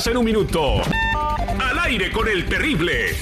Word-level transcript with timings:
24 0.00 0.06
horas 0.06 0.06
en 0.06 0.16
un 0.16 0.24
minuto. 0.24 0.82
Al 1.60 1.78
aire 1.80 2.10
con 2.10 2.26
el 2.28 2.46
terrible. 2.48 3.16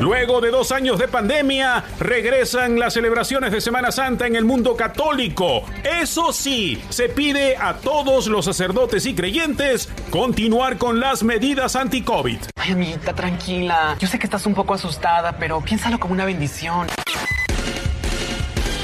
Luego 0.00 0.40
de 0.40 0.50
dos 0.50 0.72
años 0.72 0.98
de 0.98 1.06
pandemia, 1.06 1.84
regresan 2.00 2.78
las 2.78 2.94
celebraciones 2.94 3.52
de 3.52 3.60
Semana 3.60 3.92
Santa 3.92 4.26
en 4.26 4.34
el 4.34 4.44
mundo 4.44 4.76
católico. 4.76 5.64
Eso 5.84 6.32
sí, 6.32 6.82
se 6.88 7.08
pide 7.08 7.56
a 7.56 7.74
todos 7.74 8.26
los 8.26 8.44
sacerdotes 8.44 9.06
y 9.06 9.14
creyentes 9.14 9.88
continuar 10.10 10.78
con 10.78 10.98
las 10.98 11.22
medidas 11.22 11.76
anti-COVID. 11.76 12.38
Ay, 12.56 12.72
amiguita, 12.72 13.14
tranquila. 13.14 13.96
Yo 14.00 14.08
sé 14.08 14.18
que 14.18 14.26
estás 14.26 14.46
un 14.46 14.54
poco 14.54 14.74
asustada, 14.74 15.36
pero 15.38 15.60
piénsalo 15.60 16.00
como 16.00 16.14
una 16.14 16.24
bendición. 16.24 16.88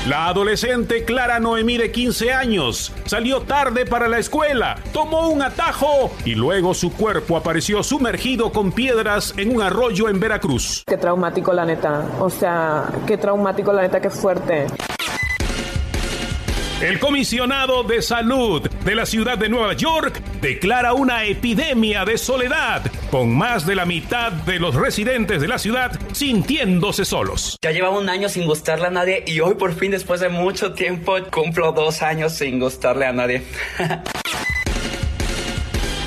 La 0.09 0.29
adolescente 0.29 1.05
Clara 1.05 1.39
Noemí 1.39 1.77
de 1.77 1.93
15 1.93 2.33
años 2.33 2.95
salió 3.05 3.43
tarde 3.43 3.85
para 3.85 4.09
la 4.09 4.19
escuela, 4.19 4.79
tomó 4.91 5.29
un 5.29 5.43
atajo 5.43 6.11
y 6.25 6.35
luego 6.35 6.73
su 6.73 6.95
cuerpo 6.95 7.37
apareció 7.37 7.83
sumergido 7.83 8.51
con 8.51 8.73
piedras 8.73 9.35
en 9.37 9.55
un 9.55 9.61
arroyo 9.61 10.09
en 10.09 10.19
Veracruz. 10.19 10.83
Qué 10.87 10.97
traumático 10.97 11.53
la 11.53 11.67
neta, 11.67 12.07
o 12.21 12.31
sea, 12.31 12.87
qué 13.07 13.19
traumático 13.19 13.71
la 13.71 13.83
neta, 13.83 14.01
qué 14.01 14.09
fuerte. 14.09 14.67
El 16.81 17.01
comisionado 17.01 17.83
de 17.83 18.01
salud 18.03 18.63
de 18.85 18.95
la 18.95 19.05
ciudad 19.05 19.37
de 19.37 19.49
Nueva 19.49 19.73
York 19.73 20.23
declara 20.41 20.93
una 20.93 21.25
epidemia 21.25 22.05
de 22.05 22.17
soledad, 22.17 22.83
con 23.11 23.37
más 23.37 23.67
de 23.67 23.75
la 23.75 23.85
mitad 23.85 24.31
de 24.31 24.61
los 24.61 24.77
residentes 24.77 25.41
de 25.41 25.49
la 25.49 25.59
ciudad 25.59 25.99
sintiéndose 26.13 27.05
solos. 27.05 27.57
Ya 27.63 27.73
llevaba 27.73 27.99
un 27.99 28.09
año 28.09 28.29
sin 28.29 28.47
gustarle 28.47 28.87
a 28.87 28.91
nadie 28.91 29.25
y 29.27 29.41
hoy 29.41 29.57
por 29.57 29.75
fin 29.75 29.91
después 29.91 30.21
de 30.21 30.29
mucho 30.29 30.73
tiempo 30.73 31.17
cumplo 31.33 31.73
dos 31.73 32.01
años 32.01 32.35
sin 32.35 32.61
gustarle 32.61 33.07
a 33.07 33.13
nadie. 33.13 33.43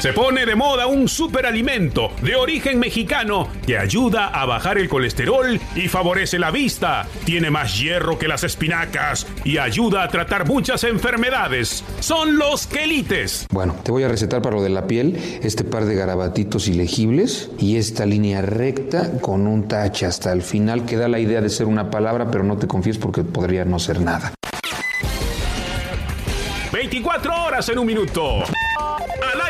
Se 0.01 0.13
pone 0.13 0.47
de 0.47 0.55
moda 0.55 0.87
un 0.87 1.07
superalimento 1.07 2.09
de 2.23 2.35
origen 2.35 2.79
mexicano 2.79 3.49
que 3.67 3.77
ayuda 3.77 4.29
a 4.29 4.47
bajar 4.47 4.79
el 4.79 4.89
colesterol 4.89 5.61
y 5.75 5.89
favorece 5.89 6.39
la 6.39 6.49
vista. 6.49 7.05
Tiene 7.23 7.51
más 7.51 7.79
hierro 7.79 8.17
que 8.17 8.27
las 8.27 8.43
espinacas 8.43 9.27
y 9.43 9.59
ayuda 9.59 10.01
a 10.01 10.07
tratar 10.07 10.47
muchas 10.47 10.85
enfermedades. 10.85 11.83
Son 11.99 12.39
los 12.39 12.65
quelites. 12.65 13.45
Bueno, 13.51 13.75
te 13.83 13.91
voy 13.91 14.01
a 14.01 14.07
recetar 14.07 14.41
para 14.41 14.55
lo 14.55 14.63
de 14.63 14.69
la 14.69 14.87
piel 14.87 15.19
este 15.43 15.63
par 15.63 15.85
de 15.85 15.93
garabatitos 15.93 16.67
ilegibles 16.67 17.51
y 17.59 17.77
esta 17.77 18.07
línea 18.07 18.41
recta 18.41 19.19
con 19.21 19.45
un 19.45 19.67
tache 19.67 20.07
hasta 20.07 20.31
el 20.31 20.41
final 20.41 20.87
que 20.87 20.97
da 20.97 21.09
la 21.09 21.19
idea 21.19 21.41
de 21.41 21.49
ser 21.49 21.67
una 21.67 21.91
palabra, 21.91 22.31
pero 22.31 22.43
no 22.43 22.57
te 22.57 22.65
confíes 22.65 22.97
porque 22.97 23.21
podría 23.21 23.65
no 23.65 23.77
ser 23.77 24.01
nada. 24.01 24.33
24 26.71 27.43
horas 27.43 27.69
en 27.69 27.77
un 27.77 27.85
minuto. 27.85 28.45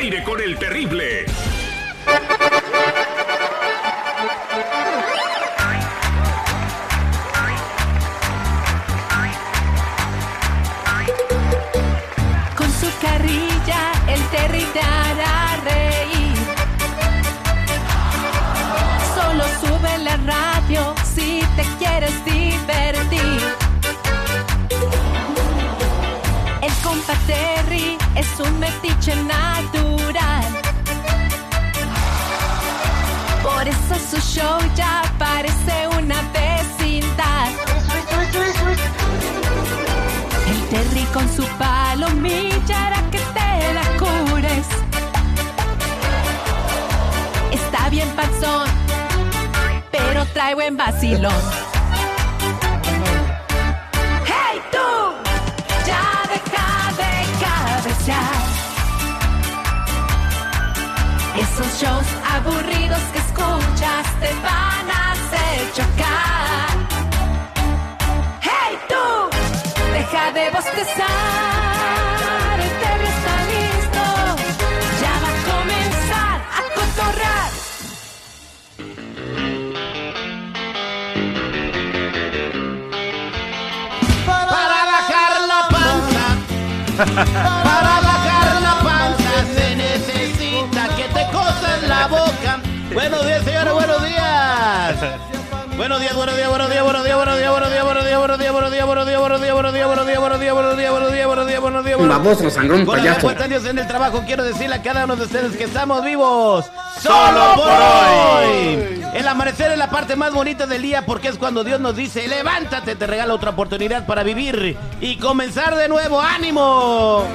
Aire 0.02 0.24
con 0.24 0.42
el 0.42 0.58
terrible. 0.58 1.26
Con 12.56 12.72
su 12.72 12.90
carrilla 13.00 13.92
el 14.08 14.24
Terry 14.30 14.66
te 14.74 14.80
hará 14.80 15.60
reír. 15.66 16.38
Solo 19.14 19.44
sube 19.62 19.98
la 20.00 20.18
radio 20.18 20.96
si 21.14 21.44
te 21.56 21.64
quieres 21.78 22.26
divertir. 22.26 23.42
El 26.60 26.74
compa 26.84 27.14
Terry 27.28 28.00
es 28.16 28.40
un 28.40 28.60
metiche 28.60 29.16
natural. 29.16 29.81
Por 33.62 33.70
eso 33.70 33.96
su 34.10 34.20
show 34.20 34.58
ya 34.74 35.04
parece 35.20 35.88
una 35.96 36.20
vecindad. 36.34 37.48
El 40.48 40.68
Terry 40.70 41.04
con 41.14 41.30
su 41.30 41.46
palomilla 41.60 42.88
hará 42.88 43.04
que 43.12 43.20
te 43.20 43.74
la 43.76 43.84
cures. 44.00 44.68
Está 47.52 47.90
bien 47.90 48.10
panzón, 48.16 48.68
pero 49.92 50.26
trae 50.34 50.56
buen 50.56 50.76
vacilón. 50.76 51.72
Esos 61.38 61.82
shows 61.82 62.06
aburridos 62.30 63.00
que 63.14 63.21
escuchas 63.42 64.06
te 64.20 64.34
van 64.46 64.90
a 64.90 65.12
hacer 65.12 65.74
chocar. 65.74 66.70
¡Hey 68.42 68.78
tú! 68.90 69.06
Deja 69.94 70.32
de 70.32 70.50
bostezar. 70.52 71.08
El 72.66 72.72
Terry 72.82 73.08
está 73.16 73.36
listo. 73.54 74.04
Ya 75.02 75.14
va 75.24 75.30
a 75.32 75.40
comenzar 75.52 76.36
a 76.58 76.62
cotorrar. 76.78 77.50
Para 84.26 84.80
bajar 84.92 85.32
la 85.52 85.62
panza, 85.74 86.26
para 87.64 88.01
Buenos 95.82 96.00
días, 96.00 96.16
buenos 96.16 96.38
días, 96.38 96.48
buenos 96.48 96.70
días, 96.70 96.84
buenos 96.84 97.04
días, 97.04 97.16
buenos 97.18 97.38
días, 97.38 97.50
buenos 97.50 97.72
días, 97.74 97.84
buenos 97.84 98.06
días, 98.06 98.20
buenos 98.20 98.38
días, 98.38 98.52
buenos 98.52 98.72
días, 98.72 98.86
buenos 98.86 99.08
días, 99.08 99.18
buenos 99.18 99.42
días, 99.42 99.50
buenos 99.50 99.74
días, 99.74 99.82
buenos 99.82 100.06
días, 100.06 100.22
buenos 100.22 100.38
días, 100.38 100.54
buenos 100.54 100.78
días, 100.78 100.92
buenos 100.92 101.12
días, 101.12 101.26
buenos 101.26 101.48
días, 101.48 101.60
buenos 101.60 101.86
días, 101.86 101.98
buenos 101.98 102.06
días. 102.06 102.24
Baboso, 102.24 102.50
sangrón, 102.52 102.86
payaso. 102.86 103.22
cuenta 103.22 103.48
Dios 103.48 103.66
en 103.66 103.80
el 103.80 103.88
trabajo, 103.88 104.22
quiero 104.28 104.44
decirle 104.44 104.76
a 104.76 104.84
cada 104.84 105.06
uno 105.06 105.16
de 105.16 105.24
ustedes 105.24 105.58
que 105.58 105.64
estamos 105.64 106.04
vivos 106.04 106.72
solo 107.02 107.56
por 107.56 107.68
hoy. 107.68 109.04
El 109.16 109.28
amanecer 109.28 109.72
es 109.72 109.78
la 109.80 109.90
parte 109.90 110.16
más 110.16 110.32
bonita 110.32 110.68
del 110.68 110.84
día 110.84 111.04
porque 111.04 111.30
es 111.30 111.38
cuando 111.40 111.64
Dios 111.64 111.80
nos 111.80 111.96
dice, 111.96 112.28
levántate, 112.28 112.96
te 112.96 113.08
regala 113.08 113.34
otra 113.34 113.50
oportunidad 113.50 114.06
para 114.06 114.22
vivir 114.22 114.78
y 115.02 115.18
comenzar 115.18 115.76
de 115.76 115.90
nuevo. 115.90 116.22
¡Ánimo! 116.22 117.26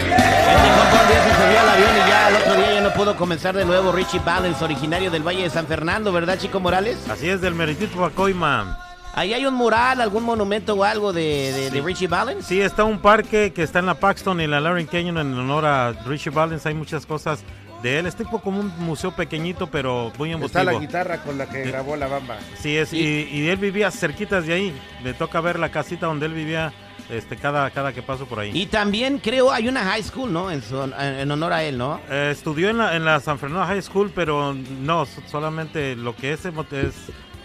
Este 0.00 0.68
compa 0.70 1.02
un 1.02 1.08
día 1.08 1.22
se 1.22 1.44
subió 1.44 1.60
al 1.60 1.68
avión 1.68 1.90
y 1.94 2.08
ya 2.08 2.47
no 2.88 2.94
pudo 2.94 3.16
comenzar 3.16 3.54
de 3.56 3.64
nuevo. 3.64 3.92
Richie 3.92 4.20
Valens, 4.24 4.62
originario 4.62 5.10
del 5.10 5.22
Valle 5.26 5.42
de 5.42 5.50
San 5.50 5.66
Fernando, 5.66 6.12
¿verdad, 6.12 6.38
Chico 6.38 6.60
Morales? 6.60 6.98
Así 7.10 7.28
es, 7.28 7.40
del 7.40 7.54
Meritito 7.54 7.98
Pacoima. 7.98 8.78
Ahí 9.14 9.34
hay 9.34 9.44
un 9.46 9.54
mural, 9.54 10.00
algún 10.00 10.22
monumento 10.22 10.74
o 10.74 10.84
algo 10.84 11.12
de, 11.12 11.52
de- 11.52 11.70
de 11.70 11.80
Richie 11.80 12.06
Valens. 12.06 12.46
Sí, 12.46 12.60
está 12.60 12.84
un 12.84 12.98
parque 13.00 13.52
que 13.52 13.62
está 13.62 13.80
en 13.80 13.86
la 13.86 13.94
Paxton 13.94 14.40
y 14.40 14.46
la 14.46 14.60
Lauren 14.60 14.86
Canyon 14.86 15.18
en 15.18 15.34
honor 15.34 15.66
a 15.66 15.92
Richie 16.06 16.30
Valens. 16.30 16.64
Hay 16.66 16.74
muchas 16.74 17.04
cosas 17.04 17.40
de 17.82 17.98
él. 17.98 18.06
Es 18.06 18.14
tipo 18.16 18.40
como 18.40 18.60
un 18.60 18.72
museo 18.78 19.10
pequeñito, 19.10 19.66
pero 19.66 20.12
muy 20.18 20.32
Está 20.32 20.62
la 20.62 20.70
emotivo. 20.72 20.80
guitarra 20.80 21.18
con 21.22 21.36
la 21.36 21.46
que 21.46 21.62
grabó 21.64 21.96
la 21.96 22.06
bamba. 22.06 22.36
Sí, 22.60 22.76
es, 22.76 22.92
y, 22.92 23.28
y 23.32 23.48
él 23.48 23.56
vivía 23.56 23.90
cerquitas 23.90 24.46
de 24.46 24.54
ahí. 24.54 24.80
Me 25.02 25.14
toca 25.14 25.40
ver 25.40 25.58
la 25.58 25.70
casita 25.70 26.06
donde 26.06 26.26
él 26.26 26.32
vivía 26.34 26.72
este, 27.10 27.36
cada, 27.36 27.70
cada 27.70 27.92
que 27.92 28.02
paso 28.02 28.26
por 28.26 28.38
ahí. 28.40 28.50
Y 28.54 28.66
también 28.66 29.18
creo 29.18 29.50
hay 29.52 29.68
una 29.68 29.82
high 29.84 30.02
school, 30.02 30.32
¿no? 30.32 30.50
En, 30.50 30.62
su- 30.62 30.82
en 30.98 31.30
honor 31.30 31.52
a 31.52 31.64
él, 31.64 31.78
¿no? 31.78 32.00
Eh, 32.10 32.30
estudió 32.32 32.68
en 32.68 32.78
la, 32.78 32.96
en 32.96 33.04
la 33.04 33.18
San 33.20 33.38
Fernando 33.38 33.64
High 33.66 33.82
School, 33.82 34.12
pero 34.14 34.54
no, 34.54 35.06
so- 35.06 35.22
solamente 35.30 35.96
lo 35.96 36.14
que 36.14 36.32
es, 36.32 36.44
es 36.44 36.94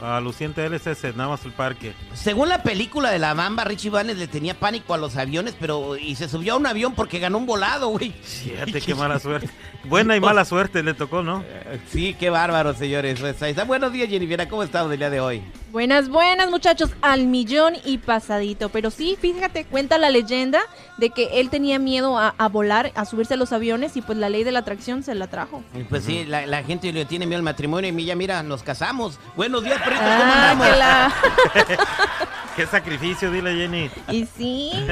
aluciente 0.02 0.66
él 0.66 0.74
es 0.74 0.86
ese, 0.86 1.14
nada 1.14 1.30
más 1.30 1.46
el 1.46 1.54
parque. 1.54 1.94
Según 2.14 2.50
la 2.50 2.62
película 2.62 3.10
de 3.10 3.20
la 3.20 3.34
Bamba, 3.34 3.64
Richie 3.64 3.90
Valens 3.90 4.20
le 4.20 4.28
tenía 4.28 4.54
pánico 4.54 4.94
a 4.94 4.98
los 4.98 5.16
aviones, 5.16 5.56
pero 5.58 5.96
y 5.96 6.16
se 6.16 6.28
subió 6.28 6.56
a 6.56 6.58
un 6.58 6.66
avión 6.68 6.94
porque 6.94 7.20
ganó 7.20 7.38
un 7.38 7.46
volado, 7.46 7.88
güey. 7.88 8.12
Fíjate 8.22 8.82
qué 8.82 8.96
mala 8.96 9.18
suerte. 9.20 9.50
Buena 9.86 10.18
y 10.18 10.20
mala 10.22 10.44
suerte 10.44 10.84
le 10.84 10.94
tocó, 10.94 11.24
¿no? 11.24 11.42
Sí, 11.90 12.16
qué 12.20 12.30
bárbaro, 12.30 12.74
señores. 12.74 13.18
Pues. 13.22 13.66
Buenos 13.66 13.94
días, 13.94 14.10
Jennifer. 14.10 14.46
¿Cómo 14.50 14.64
estamos 14.64 14.92
el 14.92 15.00
día 15.00 15.10
de 15.10 15.22
hoy? 15.22 15.42
Buenas, 15.74 16.08
buenas 16.08 16.52
muchachos, 16.52 16.92
al 17.02 17.26
millón 17.26 17.74
y 17.84 17.98
pasadito. 17.98 18.70
Pero 18.70 18.92
sí, 18.92 19.18
fíjate, 19.20 19.66
cuenta 19.66 19.98
la 19.98 20.12
leyenda 20.12 20.62
de 21.00 21.10
que 21.10 21.40
él 21.42 21.50
tenía 21.50 21.80
miedo 21.80 22.20
a, 22.20 22.36
a 22.38 22.48
volar, 22.48 22.92
a 22.94 23.06
subirse 23.06 23.34
a 23.34 23.38
los 23.38 23.52
aviones 23.54 23.98
y 23.98 24.04
pues 24.04 24.20
la 24.20 24.30
ley 24.30 24.44
de 24.44 24.52
la 24.52 24.60
atracción 24.60 25.02
se 25.02 25.16
la 25.16 25.26
trajo. 25.26 25.64
Y 25.76 25.82
Pues 25.86 26.04
sí, 26.04 26.26
la, 26.26 26.46
la 26.46 26.62
gente 26.64 26.94
le 26.94 27.06
tiene 27.06 27.26
miedo 27.26 27.38
al 27.40 27.44
matrimonio 27.44 27.92
y 27.92 28.06
ya, 28.06 28.16
mira, 28.16 28.44
nos 28.44 28.62
casamos. 28.62 29.18
Buenos 29.36 29.64
días, 29.64 29.80
perritos, 29.82 30.06
¿cómo 30.06 30.32
Ah, 30.32 30.52
andamos? 30.52 30.68
que 30.68 30.78
la- 30.78 31.14
Qué 32.56 32.68
sacrificio, 32.68 33.32
dile 33.32 33.56
Jenny. 33.56 33.90
Y 34.12 34.28
sí. 34.38 34.72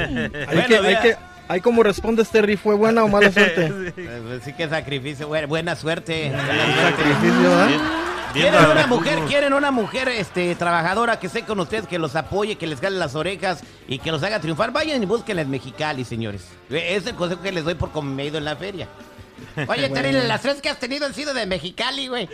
Hay 0.48 0.64
que, 0.66 0.78
hay 0.78 0.96
que, 1.00 1.16
hay 1.46 1.60
como 1.60 1.84
responde 1.84 2.24
Terry, 2.24 2.56
¿fue 2.56 2.74
buena 2.74 3.04
o 3.04 3.08
mala 3.08 3.30
suerte? 3.32 3.66
Eh, 3.96 4.20
pues 4.26 4.42
sí, 4.44 4.52
qué 4.52 4.68
sacrificio. 4.68 5.28
Buena, 5.28 5.46
buena 5.46 5.76
suerte. 5.76 6.30
Buena 6.30 6.74
suerte. 6.74 7.02
Sacrificio, 7.04 7.50
¿verdad? 7.50 7.70
Quieren 8.32 8.64
una 8.64 8.86
mujer, 8.86 9.18
quieren 9.26 9.52
una 9.52 9.70
mujer 9.70 10.08
este, 10.08 10.54
trabajadora 10.54 11.18
que 11.18 11.26
esté 11.26 11.42
con 11.44 11.60
ustedes, 11.60 11.86
que 11.86 11.98
los 11.98 12.16
apoye, 12.16 12.56
que 12.56 12.66
les 12.66 12.80
jale 12.80 12.98
las 12.98 13.14
orejas 13.14 13.60
y 13.88 13.98
que 13.98 14.10
los 14.10 14.22
haga 14.22 14.40
triunfar. 14.40 14.72
Vayan 14.72 15.02
y 15.02 15.06
búsquenla 15.06 15.42
en 15.42 15.50
Mexicali, 15.50 16.04
señores. 16.04 16.42
Es 16.70 17.06
el 17.06 17.14
consejo 17.14 17.42
que 17.42 17.52
les 17.52 17.64
doy 17.64 17.74
por 17.74 17.90
como 17.90 18.10
me 18.10 18.22
he 18.22 18.26
ido 18.26 18.38
en 18.38 18.44
la 18.44 18.56
feria. 18.56 18.88
Oye, 19.68 19.88
Bueno. 19.88 20.18
Las 20.24 20.40
tres 20.40 20.60
que 20.62 20.70
has 20.70 20.78
tenido 20.78 21.04
han 21.06 21.14
sido 21.14 21.34
de 21.34 21.46
Mexicali, 21.46 22.06
güey. 22.08 22.28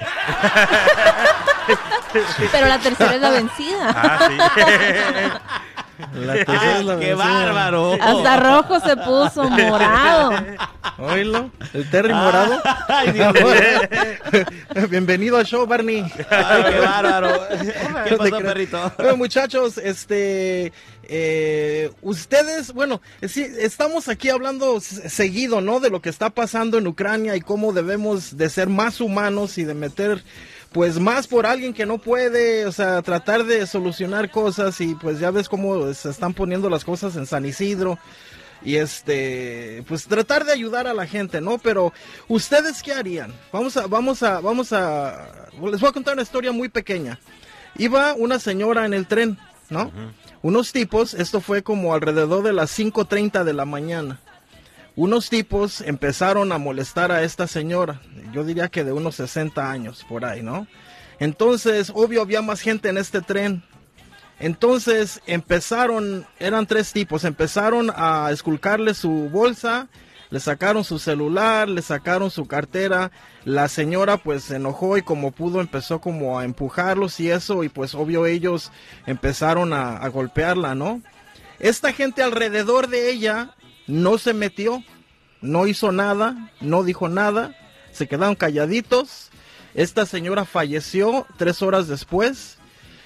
Pero 2.52 2.66
la 2.66 2.78
tercera 2.78 3.14
es 3.14 3.20
la 3.20 3.30
vencida. 3.30 3.92
Ah, 3.94 5.40
La 6.14 6.34
tercera 6.34 6.78
es 6.78 6.84
la 6.84 6.98
¡Qué 6.98 7.14
bárbaro! 7.14 7.94
Hasta 8.00 8.36
rojo 8.36 8.80
se 8.80 8.96
puso, 8.96 9.48
morado. 9.50 10.32
Oílo, 10.98 11.50
el 11.74 11.90
Terry 11.90 12.14
morado. 12.14 12.60
Ay, 12.88 13.12
Dios 13.12 13.34
mío. 13.34 14.86
Bienvenido 14.88 15.36
al 15.38 15.44
show, 15.44 15.66
Barney. 15.66 16.04
Ay, 16.30 16.64
qué 16.70 16.78
bárbaro. 16.78 17.40
¿Qué 18.08 18.16
pasó, 18.16 18.38
perrito? 18.38 18.92
Bueno, 18.96 19.16
muchachos, 19.16 19.78
este, 19.78 20.72
eh, 21.02 21.90
ustedes, 22.02 22.72
bueno, 22.72 23.00
sí, 23.26 23.46
estamos 23.58 24.08
aquí 24.08 24.28
hablando 24.28 24.80
seguido, 24.80 25.60
¿no? 25.60 25.80
De 25.80 25.90
lo 25.90 26.00
que 26.00 26.10
está 26.10 26.30
pasando 26.30 26.78
en 26.78 26.86
Ucrania 26.86 27.34
y 27.34 27.40
cómo 27.40 27.72
debemos 27.72 28.36
de 28.36 28.48
ser 28.50 28.68
más 28.68 29.00
humanos 29.00 29.58
y 29.58 29.64
de 29.64 29.74
meter, 29.74 30.22
pues, 30.72 30.98
más 30.98 31.26
por 31.26 31.46
alguien 31.46 31.72
que 31.72 31.86
no 31.86 31.98
puede, 31.98 32.66
o 32.66 32.72
sea, 32.72 33.02
tratar 33.02 33.44
de 33.44 33.66
solucionar 33.66 34.30
cosas 34.30 34.80
y 34.80 34.94
pues 34.94 35.18
ya 35.18 35.30
ves 35.30 35.48
cómo 35.48 35.92
se 35.94 36.10
están 36.10 36.34
poniendo 36.34 36.68
las 36.68 36.84
cosas 36.84 37.16
en 37.16 37.26
San 37.26 37.44
Isidro. 37.46 37.98
Y 38.62 38.76
este, 38.76 39.84
pues 39.86 40.06
tratar 40.06 40.44
de 40.44 40.52
ayudar 40.52 40.88
a 40.88 40.94
la 40.94 41.06
gente, 41.06 41.40
¿no? 41.40 41.58
Pero, 41.58 41.92
¿ustedes 42.26 42.82
qué 42.82 42.92
harían? 42.92 43.32
Vamos 43.52 43.76
a, 43.76 43.86
vamos 43.86 44.22
a, 44.22 44.40
vamos 44.40 44.72
a, 44.72 45.48
les 45.62 45.80
voy 45.80 45.88
a 45.88 45.92
contar 45.92 46.14
una 46.14 46.22
historia 46.22 46.50
muy 46.50 46.68
pequeña. 46.68 47.20
Iba 47.76 48.14
una 48.14 48.40
señora 48.40 48.84
en 48.84 48.94
el 48.94 49.06
tren, 49.06 49.38
¿no? 49.70 49.92
Unos 50.42 50.72
tipos, 50.72 51.14
esto 51.14 51.40
fue 51.40 51.62
como 51.62 51.94
alrededor 51.94 52.42
de 52.42 52.52
las 52.52 52.76
5.30 52.76 53.44
de 53.44 53.52
la 53.52 53.64
mañana. 53.64 54.20
Unos 54.98 55.30
tipos 55.30 55.80
empezaron 55.80 56.50
a 56.50 56.58
molestar 56.58 57.12
a 57.12 57.22
esta 57.22 57.46
señora, 57.46 58.00
yo 58.32 58.42
diría 58.42 58.66
que 58.66 58.82
de 58.82 58.92
unos 58.92 59.14
60 59.14 59.70
años 59.70 60.04
por 60.08 60.24
ahí, 60.24 60.42
¿no? 60.42 60.66
Entonces, 61.20 61.92
obvio, 61.94 62.20
había 62.20 62.42
más 62.42 62.60
gente 62.60 62.88
en 62.88 62.98
este 62.98 63.20
tren. 63.20 63.62
Entonces 64.40 65.20
empezaron, 65.26 66.26
eran 66.40 66.66
tres 66.66 66.92
tipos, 66.92 67.22
empezaron 67.22 67.92
a 67.94 68.30
esculcarle 68.32 68.92
su 68.92 69.28
bolsa, 69.30 69.86
le 70.30 70.40
sacaron 70.40 70.82
su 70.82 70.98
celular, 70.98 71.68
le 71.68 71.82
sacaron 71.82 72.32
su 72.32 72.46
cartera. 72.48 73.12
La 73.44 73.68
señora 73.68 74.16
pues 74.16 74.42
se 74.42 74.56
enojó 74.56 74.98
y 74.98 75.02
como 75.02 75.30
pudo 75.30 75.60
empezó 75.60 76.00
como 76.00 76.40
a 76.40 76.44
empujarlos 76.44 77.20
y 77.20 77.30
eso 77.30 77.62
y 77.62 77.68
pues 77.68 77.94
obvio 77.94 78.26
ellos 78.26 78.72
empezaron 79.06 79.72
a, 79.72 79.96
a 79.96 80.08
golpearla, 80.08 80.74
¿no? 80.74 81.02
Esta 81.60 81.92
gente 81.92 82.20
alrededor 82.20 82.88
de 82.88 83.12
ella 83.12 83.54
no 83.88 84.18
se 84.18 84.32
metió, 84.34 84.82
no 85.40 85.66
hizo 85.66 85.90
nada, 85.92 86.50
no 86.60 86.84
dijo 86.84 87.08
nada, 87.08 87.56
se 87.92 88.06
quedaron 88.06 88.34
calladitos. 88.36 89.30
Esta 89.74 90.06
señora 90.06 90.44
falleció 90.44 91.26
tres 91.36 91.62
horas 91.62 91.88
después 91.88 92.56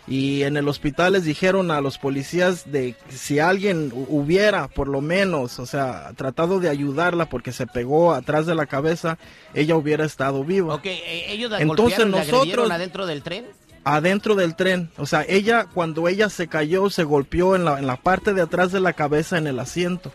y 0.08 0.42
en 0.42 0.56
el 0.56 0.68
hospital 0.68 1.12
les 1.12 1.24
dijeron 1.24 1.70
a 1.70 1.80
los 1.80 1.98
policías 1.98 2.70
de 2.72 2.94
que 3.08 3.16
si 3.16 3.38
alguien 3.38 3.90
hu- 3.92 4.06
hubiera 4.08 4.68
por 4.68 4.88
lo 4.88 5.00
menos, 5.00 5.58
o 5.58 5.66
sea, 5.66 6.12
tratado 6.16 6.58
de 6.60 6.68
ayudarla 6.68 7.26
porque 7.28 7.52
se 7.52 7.66
pegó 7.66 8.12
atrás 8.12 8.46
de 8.46 8.54
la 8.54 8.66
cabeza, 8.66 9.18
ella 9.54 9.76
hubiera 9.76 10.04
estado 10.04 10.44
viva. 10.44 10.74
Ok, 10.74 10.86
eh, 10.86 11.26
ellos 11.28 11.50
la 11.50 11.60
Entonces 11.60 11.98
la 12.00 12.04
nosotros- 12.24 12.70
adentro 12.70 13.06
del 13.06 13.22
tren. 13.22 13.46
adentro 13.84 14.34
del 14.34 14.56
tren. 14.56 14.90
O 14.96 15.06
sea, 15.06 15.24
ella, 15.28 15.66
cuando 15.72 16.08
ella 16.08 16.28
se 16.30 16.48
cayó, 16.48 16.88
se 16.90 17.04
golpeó 17.04 17.54
en 17.54 17.64
la, 17.64 17.78
en 17.78 17.86
la 17.86 17.96
parte 17.96 18.32
de 18.34 18.42
atrás 18.42 18.72
de 18.72 18.80
la 18.80 18.94
cabeza 18.94 19.38
en 19.38 19.46
el 19.46 19.58
asiento. 19.60 20.12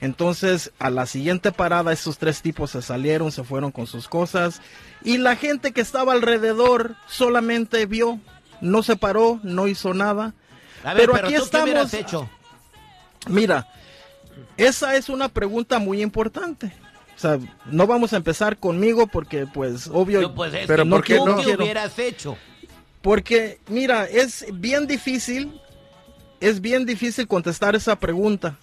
Entonces, 0.00 0.72
a 0.78 0.90
la 0.90 1.06
siguiente 1.06 1.52
parada, 1.52 1.92
esos 1.92 2.18
tres 2.18 2.42
tipos 2.42 2.70
se 2.72 2.82
salieron, 2.82 3.32
se 3.32 3.44
fueron 3.44 3.72
con 3.72 3.86
sus 3.86 4.08
cosas. 4.08 4.60
Y 5.02 5.18
la 5.18 5.36
gente 5.36 5.72
que 5.72 5.80
estaba 5.80 6.12
alrededor 6.12 6.96
solamente 7.06 7.86
vio, 7.86 8.20
no 8.60 8.82
se 8.82 8.96
paró, 8.96 9.40
no 9.42 9.66
hizo 9.68 9.94
nada. 9.94 10.34
A 10.84 10.92
ver, 10.94 11.02
pero, 11.02 11.12
pero, 11.14 11.26
aquí 11.26 11.34
¿tú 11.36 11.40
qué 11.40 11.44
estamos. 11.44 11.94
hecho? 11.94 12.28
Mira, 13.28 13.66
esa 14.56 14.96
es 14.96 15.08
una 15.08 15.28
pregunta 15.28 15.78
muy 15.78 16.02
importante. 16.02 16.72
O 17.16 17.18
sea, 17.18 17.38
no 17.64 17.86
vamos 17.86 18.12
a 18.12 18.18
empezar 18.18 18.58
conmigo 18.58 19.06
porque, 19.06 19.46
pues, 19.46 19.88
obvio, 19.90 20.20
Yo, 20.20 20.34
pues, 20.34 20.52
es 20.52 20.66
pero 20.66 20.84
no 20.84 20.96
¿tú 20.96 21.02
quiero, 21.04 21.24
no 21.24 21.36
qué 21.38 21.44
quiero. 21.44 21.64
hubieras 21.64 21.98
hecho? 21.98 22.36
Porque, 23.00 23.60
mira, 23.68 24.04
es 24.04 24.44
bien 24.52 24.86
difícil, 24.86 25.58
es 26.40 26.60
bien 26.60 26.84
difícil 26.84 27.26
contestar 27.26 27.74
esa 27.74 27.98
pregunta, 27.98 28.58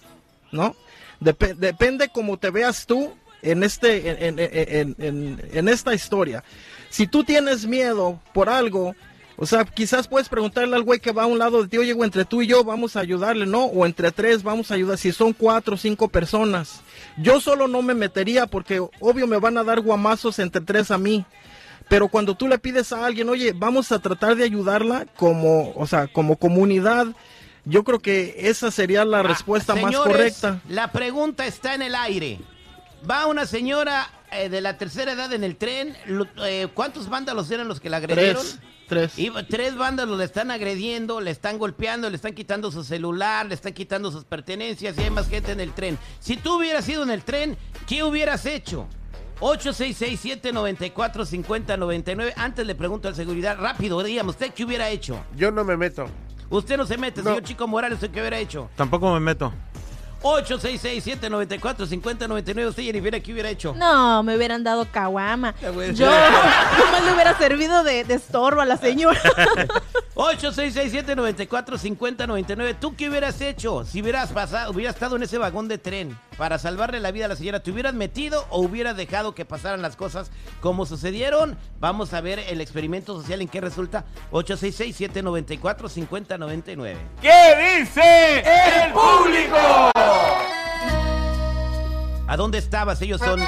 ¿no? 0.52 0.76
Dep- 1.20 1.54
depende 1.56 2.08
cómo 2.08 2.38
te 2.38 2.50
veas 2.50 2.86
tú 2.86 3.12
en, 3.42 3.62
este, 3.62 4.26
en, 4.26 4.38
en- 4.38 4.96
en- 4.98 5.40
en- 5.52 5.68
esta 5.68 5.94
historia. 5.94 6.42
Si 6.90 7.06
tú 7.06 7.24
tienes 7.24 7.66
miedo 7.66 8.20
por 8.32 8.48
algo, 8.48 8.94
o 9.36 9.46
sea, 9.46 9.64
quizás 9.64 10.06
puedes 10.06 10.28
preguntarle 10.28 10.76
al 10.76 10.82
güey 10.84 11.00
que 11.00 11.10
va 11.12 11.24
a 11.24 11.26
un 11.26 11.38
lado 11.38 11.62
de 11.62 11.68
ti, 11.68 11.76
oye, 11.78 11.90
entre 11.92 12.24
tú 12.24 12.42
y 12.42 12.46
yo 12.46 12.62
vamos 12.62 12.94
a 12.96 13.00
ayudarle, 13.00 13.46
¿no? 13.46 13.64
O 13.64 13.84
entre 13.84 14.12
tres 14.12 14.42
vamos 14.44 14.70
a 14.70 14.74
ayudar, 14.74 14.96
si 14.96 15.10
son 15.12 15.32
cuatro 15.32 15.74
o 15.74 15.78
cinco 15.78 16.08
personas. 16.08 16.82
Yo 17.16 17.40
solo 17.40 17.66
no 17.66 17.82
me 17.82 17.94
metería 17.94 18.46
porque 18.46 18.80
obvio 19.00 19.26
me 19.26 19.38
van 19.38 19.58
a 19.58 19.64
dar 19.64 19.80
guamazos 19.80 20.38
entre 20.38 20.60
tres 20.60 20.90
a 20.90 20.98
mí. 20.98 21.24
Pero 21.88 22.08
cuando 22.08 22.34
tú 22.34 22.48
le 22.48 22.58
pides 22.58 22.92
a 22.92 23.04
alguien, 23.04 23.28
oye, 23.28 23.52
vamos 23.54 23.92
a 23.92 23.98
tratar 23.98 24.36
de 24.36 24.44
ayudarla 24.44 25.06
como, 25.16 25.72
o 25.74 25.86
sea, 25.86 26.06
como 26.06 26.36
comunidad, 26.36 27.08
yo 27.64 27.84
creo 27.84 27.98
que 27.98 28.34
esa 28.38 28.70
sería 28.70 29.04
la 29.04 29.22
respuesta 29.22 29.74
más 29.74 29.84
Señores, 29.92 30.12
correcta. 30.12 30.60
La 30.68 30.92
pregunta 30.92 31.46
está 31.46 31.74
en 31.74 31.82
el 31.82 31.94
aire. 31.94 32.40
Va 33.08 33.26
una 33.26 33.46
señora 33.46 34.08
eh, 34.32 34.48
de 34.48 34.60
la 34.60 34.76
tercera 34.78 35.12
edad 35.12 35.32
en 35.32 35.44
el 35.44 35.56
tren. 35.56 35.96
lo- 36.06 36.26
eh, 36.44 36.68
¿Cuántos 36.74 37.08
vándalos 37.08 37.50
eran 37.50 37.68
los 37.68 37.80
que 37.80 37.90
la 37.90 37.98
agredieron? 37.98 38.42
Tres, 38.42 38.58
tres. 38.88 39.18
Y 39.18 39.30
tres 39.48 39.76
vándalos 39.76 40.18
le 40.18 40.24
están 40.24 40.50
agrediendo, 40.50 41.20
le 41.20 41.30
están 41.30 41.58
golpeando, 41.58 42.08
le 42.10 42.16
están 42.16 42.34
quitando 42.34 42.70
su 42.72 42.82
celular, 42.84 43.46
le 43.46 43.54
están 43.54 43.72
quitando 43.74 44.10
sus 44.10 44.24
pertenencias 44.24 44.96
y 44.98 45.02
hay 45.02 45.10
más 45.10 45.28
gente 45.28 45.52
en 45.52 45.60
el 45.60 45.72
tren. 45.72 45.98
Si 46.20 46.36
tú 46.36 46.56
hubieras 46.58 46.88
ido 46.88 47.02
en 47.02 47.10
el 47.10 47.22
tren, 47.24 47.56
¿qué 47.86 48.02
hubieras 48.02 48.46
hecho? 48.46 48.86
866-794-5099. 49.40 52.32
Antes 52.36 52.66
le 52.66 52.74
pregunto 52.74 53.08
al 53.08 53.14
seguridad, 53.14 53.56
rápido, 53.58 54.02
dígame, 54.02 54.30
¿usted 54.30 54.52
qué 54.54 54.64
hubiera 54.64 54.88
hecho? 54.90 55.22
Yo 55.36 55.50
no 55.50 55.64
me 55.64 55.76
meto. 55.76 56.06
Usted 56.54 56.76
no 56.76 56.86
se 56.86 56.96
mete, 56.96 57.20
señor 57.20 57.42
Chico 57.42 57.66
Morales, 57.66 57.96
¿usted 57.96 58.12
qué 58.12 58.20
hubiera 58.20 58.38
hecho? 58.38 58.70
Tampoco 58.76 59.12
me 59.12 59.18
meto. 59.18 59.52
866-794-5099. 60.24 62.68
¿Usted, 62.68 62.82
Jennifer, 62.82 63.22
qué 63.22 63.32
hubiera 63.32 63.50
hecho? 63.50 63.74
No, 63.76 64.22
me 64.22 64.34
hubieran 64.36 64.64
dado 64.64 64.86
caguama. 64.90 65.54
Yo 65.60 65.70
nomás 66.06 67.04
le 67.04 67.12
hubiera 67.12 67.36
servido 67.36 67.84
de, 67.84 68.04
de 68.04 68.14
estorbo 68.14 68.62
a 68.62 68.64
la 68.64 68.78
señora. 68.78 69.20
866-794-5099. 70.14 72.76
¿Tú 72.80 72.94
qué 72.96 73.08
hubieras 73.10 73.40
hecho 73.40 73.84
si 73.84 74.00
hubieras 74.00 74.30
pasado, 74.32 74.70
hubieras 74.72 74.94
estado 74.94 75.16
en 75.16 75.24
ese 75.24 75.38
vagón 75.38 75.66
de 75.68 75.76
tren 75.78 76.16
para 76.38 76.58
salvarle 76.58 77.00
la 77.00 77.10
vida 77.10 77.24
a 77.26 77.28
la 77.28 77.36
señora? 77.36 77.60
¿Te 77.62 77.70
hubieras 77.70 77.92
metido 77.94 78.46
o 78.50 78.60
hubieras 78.60 78.96
dejado 78.96 79.34
que 79.34 79.44
pasaran 79.44 79.82
las 79.82 79.96
cosas 79.96 80.30
como 80.60 80.86
sucedieron? 80.86 81.58
Vamos 81.80 82.14
a 82.14 82.20
ver 82.20 82.38
el 82.38 82.60
experimento 82.60 83.20
social 83.20 83.42
en 83.42 83.48
qué 83.48 83.60
resulta. 83.60 84.04
866-794-5099. 84.32 86.94
¿Qué 87.20 87.80
dice 87.80 88.38
el 88.38 88.92
público? 88.92 89.56
¿A 92.26 92.36
dónde 92.36 92.58
estabas? 92.58 93.00
Ellos 93.02 93.20
son 93.20 93.40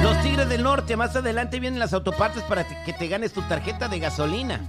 los 0.00 0.22
Tigres 0.22 0.48
del 0.48 0.62
Norte. 0.62 0.96
Más 0.96 1.14
adelante 1.14 1.60
vienen 1.60 1.78
las 1.78 1.92
autopartes 1.92 2.42
para 2.44 2.64
que 2.84 2.92
te 2.92 3.06
ganes 3.06 3.32
tu 3.32 3.42
tarjeta 3.42 3.88
de 3.88 3.98
gasolina. 4.00 4.60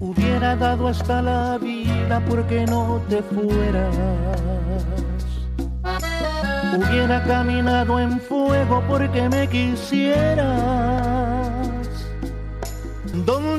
Hubiera 0.00 0.56
dado 0.56 0.88
hasta 0.88 1.22
la 1.22 1.58
vida 1.58 2.20
porque 2.28 2.66
no 2.66 3.00
te 3.08 3.22
fueras. 3.22 3.94
Hubiera 6.76 7.22
caminado 7.24 8.00
en 8.00 8.20
fuego 8.20 8.82
porque 8.88 9.28
me 9.28 9.48
quisieras. 9.48 11.03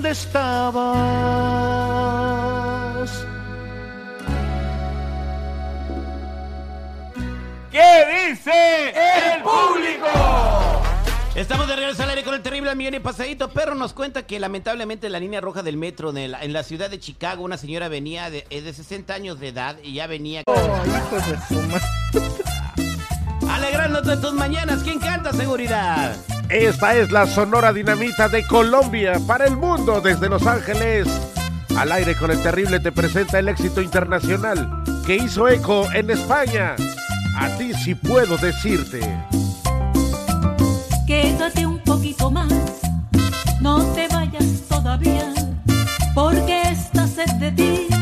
¿Dónde 0.06 0.20
estabas? 0.20 0.86
¿Qué 7.72 8.30
dice 8.30 8.90
el 8.90 9.42
público? 9.42 10.08
Estamos 11.34 11.68
de 11.68 11.76
regreso 11.76 12.04
al 12.04 12.10
aire 12.10 12.24
con 12.24 12.36
el 12.36 12.42
terrible 12.44 12.76
millón 12.76 12.94
y 12.94 13.00
pasadito. 13.00 13.50
Perro 13.50 13.74
nos 13.74 13.94
cuenta 13.94 14.28
que 14.28 14.40
lamentablemente 14.40 15.08
en 15.08 15.14
la 15.14 15.20
línea 15.20 15.42
roja 15.42 15.64
del 15.64 15.76
metro 15.78 16.12
en, 16.12 16.18
el- 16.18 16.36
en 16.40 16.54
la 16.54 16.62
ciudad 16.62 16.92
de 16.92 17.00
Chicago, 17.00 17.44
una 17.44 17.58
señora 17.58 17.88
venía 17.88 18.30
de, 18.30 18.46
eh, 18.52 18.62
de 18.62 18.74
60 18.74 19.12
años 19.14 19.40
de 19.40 19.48
edad 19.48 19.78
y 19.84 19.94
ya 19.96 20.06
venía. 20.06 20.44
Alegrándote 23.50 24.18
tus 24.18 24.34
mañanas. 24.34 24.84
¿Quién 24.84 25.00
canta 25.00 25.34
seguridad? 25.34 26.16
Esta 26.50 26.96
es 26.96 27.12
la 27.12 27.25
Sonora 27.25 27.74
Dinamita 27.74 28.30
de 28.30 28.46
Colombia 28.46 29.20
para 29.28 29.46
el 29.46 29.58
mundo 29.58 30.00
desde 30.00 30.30
Los 30.30 30.46
Ángeles. 30.46 31.08
Al 31.75 31.92
aire 31.92 32.16
con 32.16 32.32
el 32.32 32.42
terrible 32.42 32.80
te 32.80 32.92
presenta 32.92 33.40
el 33.40 33.50
éxito 33.50 33.82
internacional. 33.82 34.84
que 35.06 35.18
hizo 35.18 35.48
eco 35.48 35.88
en 35.94 36.10
España. 36.10 36.75
A 37.38 37.50
ti 37.58 37.74
sí 37.74 37.94
puedo 37.94 38.38
decirte. 38.38 39.02
Quédate 41.06 41.66
un 41.66 41.80
poquito 41.80 42.32
más, 42.32 42.52
no 43.62 43.84
te 43.94 44.08
vayas 44.08 44.62
todavía, 44.68 45.32
porque 46.16 46.64
esta 46.64 47.06
sed 47.08 47.30
de 47.40 47.52
ti 47.52 47.95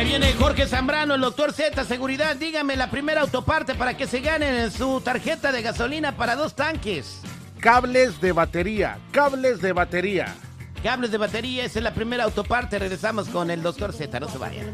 Ya 0.00 0.06
viene 0.06 0.32
Jorge 0.32 0.66
Zambrano, 0.66 1.14
el 1.14 1.20
doctor 1.20 1.52
Z, 1.52 1.84
seguridad. 1.84 2.34
Dígame 2.34 2.74
la 2.74 2.90
primera 2.90 3.20
autoparte 3.20 3.74
para 3.74 3.98
que 3.98 4.06
se 4.06 4.20
ganen 4.20 4.54
en 4.54 4.72
su 4.72 5.02
tarjeta 5.02 5.52
de 5.52 5.60
gasolina 5.60 6.16
para 6.16 6.36
dos 6.36 6.54
tanques. 6.54 7.20
Cables 7.58 8.18
de 8.18 8.32
batería, 8.32 8.96
cables 9.12 9.60
de 9.60 9.74
batería. 9.74 10.34
Cables 10.82 11.10
de 11.10 11.18
batería, 11.18 11.66
esa 11.66 11.80
es 11.80 11.82
la 11.82 11.92
primera 11.92 12.24
autoparte. 12.24 12.78
Regresamos 12.78 13.28
con 13.28 13.50
el 13.50 13.62
doctor 13.62 13.92
Z, 13.92 14.18
no 14.18 14.30
se 14.30 14.38
vayan. 14.38 14.72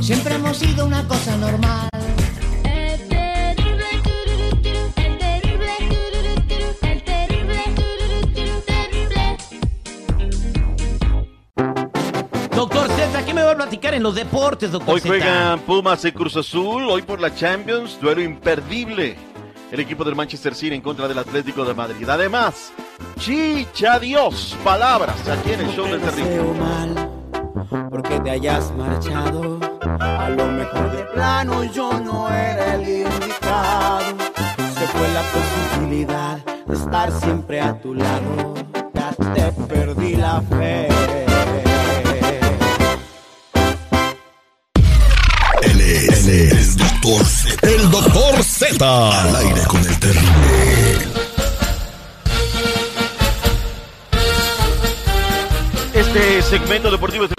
Siempre 0.00 0.36
hemos 0.36 0.56
sido 0.56 0.86
una 0.86 1.08
cosa 1.08 1.36
normal. 1.38 1.88
Platicar 13.66 13.94
en 13.94 14.02
los 14.04 14.14
deportes, 14.14 14.70
doctor 14.70 14.94
Hoy 14.94 15.00
juegan 15.00 15.58
Pumas 15.60 16.04
y 16.04 16.12
Cruz 16.12 16.36
Azul, 16.36 16.84
hoy 16.88 17.02
por 17.02 17.20
la 17.20 17.34
Champions, 17.34 17.98
duelo 18.00 18.22
imperdible. 18.22 19.16
El 19.72 19.80
equipo 19.80 20.04
del 20.04 20.14
Manchester 20.14 20.54
City 20.54 20.76
en 20.76 20.80
contra 20.80 21.08
del 21.08 21.18
Atlético 21.18 21.64
de 21.64 21.74
Madrid. 21.74 22.08
Además, 22.08 22.72
chicha 23.18 23.98
Dios, 23.98 24.56
palabras 24.62 25.16
aquí 25.28 25.52
en 25.52 25.60
el 25.62 25.70
show 25.70 25.84
del 25.86 26.00
terrible. 26.00 26.42
porque 27.90 28.20
te 28.20 28.30
hayas 28.30 28.70
marchado. 28.76 29.58
A 29.98 30.28
lo 30.30 30.46
mejor 30.46 30.96
de 30.96 31.02
plano 31.06 31.64
yo 31.64 31.98
no 31.98 32.28
era 32.28 32.74
el 32.76 32.88
indicado. 32.88 34.16
Se 34.78 34.86
fue 34.86 35.08
la 35.12 35.22
posibilidad 35.32 36.38
de 36.66 36.74
estar 36.74 37.10
siempre 37.10 37.60
a 37.60 37.74
tu 37.80 37.94
lado. 37.94 38.54
Ya 38.94 39.10
te 39.34 39.52
perdí 39.66 40.14
la 40.14 40.40
fe. 40.42 41.25
Es 46.28 46.70
el 46.70 46.76
doctor 46.76 47.24
Z. 47.24 47.66
El 47.68 47.90
doctor 47.90 48.42
Z. 48.42 49.20
Al 49.22 49.36
aire 49.36 49.62
con 49.68 49.80
el 49.86 49.98
terrible. 50.00 50.26
Este 55.94 56.42
segmento 56.42 56.90
deportivo. 56.90 57.24
es- 57.24 57.30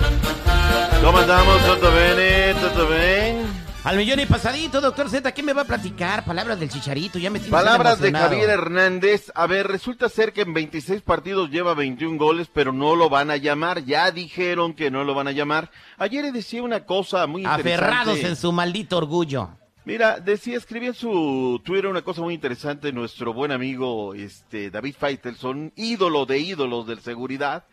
¿Cómo 1.04 1.18
andamos? 1.20 1.62
¿Todo 1.66 1.92
bien? 1.92 2.56
¿Todo 2.58 2.88
bien? 2.88 3.57
Al 3.84 3.96
millón 3.96 4.20
y 4.20 4.26
pasadito, 4.26 4.82
doctor 4.82 5.10
Z, 5.10 5.32
¿qué 5.34 5.44
me 5.44 5.54
va 5.54 5.62
a 5.62 5.66
platicar? 5.66 6.26
Palabras 6.26 6.60
del 6.60 6.70
chicharito, 6.70 7.20
ya 7.20 7.30
me 7.30 7.40
Palabras 7.40 8.02
de. 8.02 8.12
Javier 8.12 8.50
Hernández. 8.50 9.32
A 9.34 9.48
ver, 9.48 9.68
resulta 9.68 10.10
ser 10.10 10.34
que 10.34 10.42
en 10.42 10.54
26 10.54 11.02
partidos 11.04 11.50
lleva 11.50 11.74
21 11.74 12.18
goles, 12.18 12.50
pero 12.54 12.74
no 12.74 12.96
lo 12.96 13.10
van 13.10 13.32
a 13.32 13.38
llamar. 13.38 13.86
Ya 13.86 14.12
dijeron 14.12 14.74
que 14.74 14.92
no 14.92 15.06
lo 15.06 15.16
van 15.16 15.30
a 15.30 15.32
llamar. 15.32 15.72
Ayer 15.98 16.26
le 16.26 16.34
decía 16.34 16.64
una 16.64 16.86
cosa 16.86 17.28
muy 17.28 17.44
interesante. 17.44 17.74
Aferrados 17.76 18.20
en 18.20 18.36
su 18.36 18.52
maldito 18.52 18.98
orgullo. 18.98 19.52
Mira, 19.86 20.20
decía, 20.20 20.58
escribía 20.58 20.90
en 20.90 20.96
su 20.96 21.62
Twitter 21.64 21.88
una 21.88 22.02
cosa 22.02 22.22
muy 22.22 22.34
interesante 22.34 22.92
nuestro 22.92 23.34
buen 23.34 23.54
amigo 23.54 24.14
este 24.14 24.70
David 24.70 24.96
Faitelson, 25.00 25.72
ídolo 25.78 26.26
de 26.26 26.40
ídolos 26.40 26.88
del 26.88 27.00
seguridad, 27.00 27.64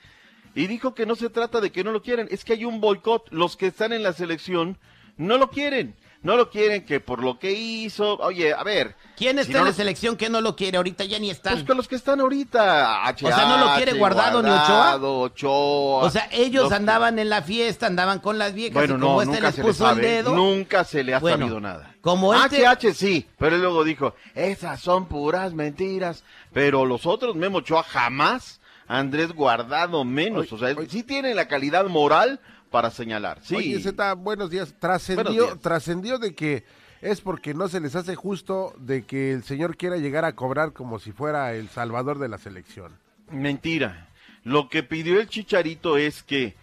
y 0.54 0.68
dijo 0.68 0.94
que 0.94 1.06
no 1.06 1.16
se 1.16 1.28
trata 1.28 1.60
de 1.60 1.72
que 1.72 1.82
no 1.82 1.90
lo 1.90 2.02
quieren, 2.02 2.28
es 2.30 2.44
que 2.44 2.52
hay 2.52 2.64
un 2.64 2.80
boicot, 2.80 3.32
los 3.32 3.56
que 3.56 3.66
están 3.66 3.92
en 3.92 4.04
la 4.04 4.12
selección 4.12 4.78
no 5.16 5.38
lo 5.38 5.50
quieren, 5.50 5.94
no 6.22 6.36
lo 6.36 6.50
quieren 6.50 6.84
que 6.86 7.00
por 7.00 7.22
lo 7.22 7.38
que 7.38 7.52
hizo, 7.52 8.16
oye, 8.16 8.52
a 8.54 8.62
ver. 8.62 8.96
¿Quién 9.16 9.38
está 9.38 9.46
si 9.48 9.52
no 9.52 9.58
en 9.60 9.64
la 9.66 9.72
selección 9.72 10.16
que 10.16 10.28
no 10.30 10.40
lo 10.40 10.56
quiere? 10.56 10.76
Ahorita 10.78 11.04
ya 11.04 11.18
ni 11.18 11.30
están. 11.30 11.52
Pues 11.54 11.64
con 11.64 11.76
los 11.76 11.86
que 11.86 11.94
están 11.96 12.18
ahorita, 12.20 13.04
HH, 13.06 13.24
O 13.26 13.28
sea, 13.28 13.46
¿no 13.46 13.58
lo 13.58 13.74
quiere 13.76 13.92
Guardado 13.92 14.42
ni 14.42 14.48
Ochoa? 14.48 14.66
Guardado, 14.66 15.18
Ochoa. 15.20 16.02
O 16.04 16.10
sea, 16.10 16.28
ellos 16.32 16.64
Los- 16.64 16.72
andaban 16.72 17.18
en 17.18 17.28
la 17.28 17.42
fiesta, 17.42 17.86
andaban 17.86 18.18
con 18.20 18.38
las 18.38 18.54
viejas 18.54 18.74
Bueno, 18.74 18.96
y 18.96 19.00
como 19.00 19.14
no, 19.16 19.22
este 19.22 19.34
nunca 19.34 19.46
les 19.46 19.54
se 19.54 19.60
le 19.62 19.66
puso 19.68 19.90
el 19.90 20.00
dedo. 20.00 20.34
nunca 20.34 20.84
se 20.84 21.04
le 21.04 21.14
ha 21.14 21.18
Bueno, 21.20 21.38
sabido 21.46 21.60
nada. 21.60 21.94
Como 22.00 22.34
este 22.34 22.66
HH 22.66 22.92
sí, 22.94 23.26
pero 23.38 23.54
él 23.56 23.62
luego 23.62 23.84
dijo, 23.84 24.14
esas 24.34 24.80
son 24.80 25.06
puras 25.06 25.52
mentiras. 25.52 26.24
Pero 26.52 26.84
los 26.86 27.06
otros, 27.06 27.36
Memo 27.36 27.58
Ochoa 27.58 27.82
jamás, 27.84 28.60
Andrés 28.88 29.32
Guardado 29.32 30.04
menos. 30.04 30.52
o 30.52 30.58
sea, 30.58 30.70
él 30.70 30.76
sí 30.90 31.02
tiene 31.04 31.34
la 31.34 31.46
calidad 31.48 31.86
moral 31.86 32.40
para 32.74 32.90
señalar. 32.90 33.38
Sí. 33.40 33.54
Oye, 33.54 33.78
Z, 33.78 34.14
buenos 34.14 34.50
días. 34.50 34.70
Buenos 34.70 34.80
Trascendió, 34.80 35.44
días. 35.44 35.60
trascendió 35.60 36.18
de 36.18 36.34
que 36.34 36.64
es 37.02 37.20
porque 37.20 37.54
no 37.54 37.68
se 37.68 37.78
les 37.78 37.94
hace 37.94 38.16
justo 38.16 38.74
de 38.78 39.04
que 39.04 39.30
el 39.30 39.44
señor 39.44 39.76
quiera 39.76 39.96
llegar 39.96 40.24
a 40.24 40.34
cobrar 40.34 40.72
como 40.72 40.98
si 40.98 41.12
fuera 41.12 41.54
el 41.54 41.68
salvador 41.68 42.18
de 42.18 42.28
la 42.28 42.36
selección. 42.36 42.90
Mentira. 43.30 44.08
Lo 44.42 44.68
que 44.68 44.82
pidió 44.82 45.20
el 45.20 45.28
Chicharito 45.28 45.96
es 45.98 46.24
que 46.24 46.56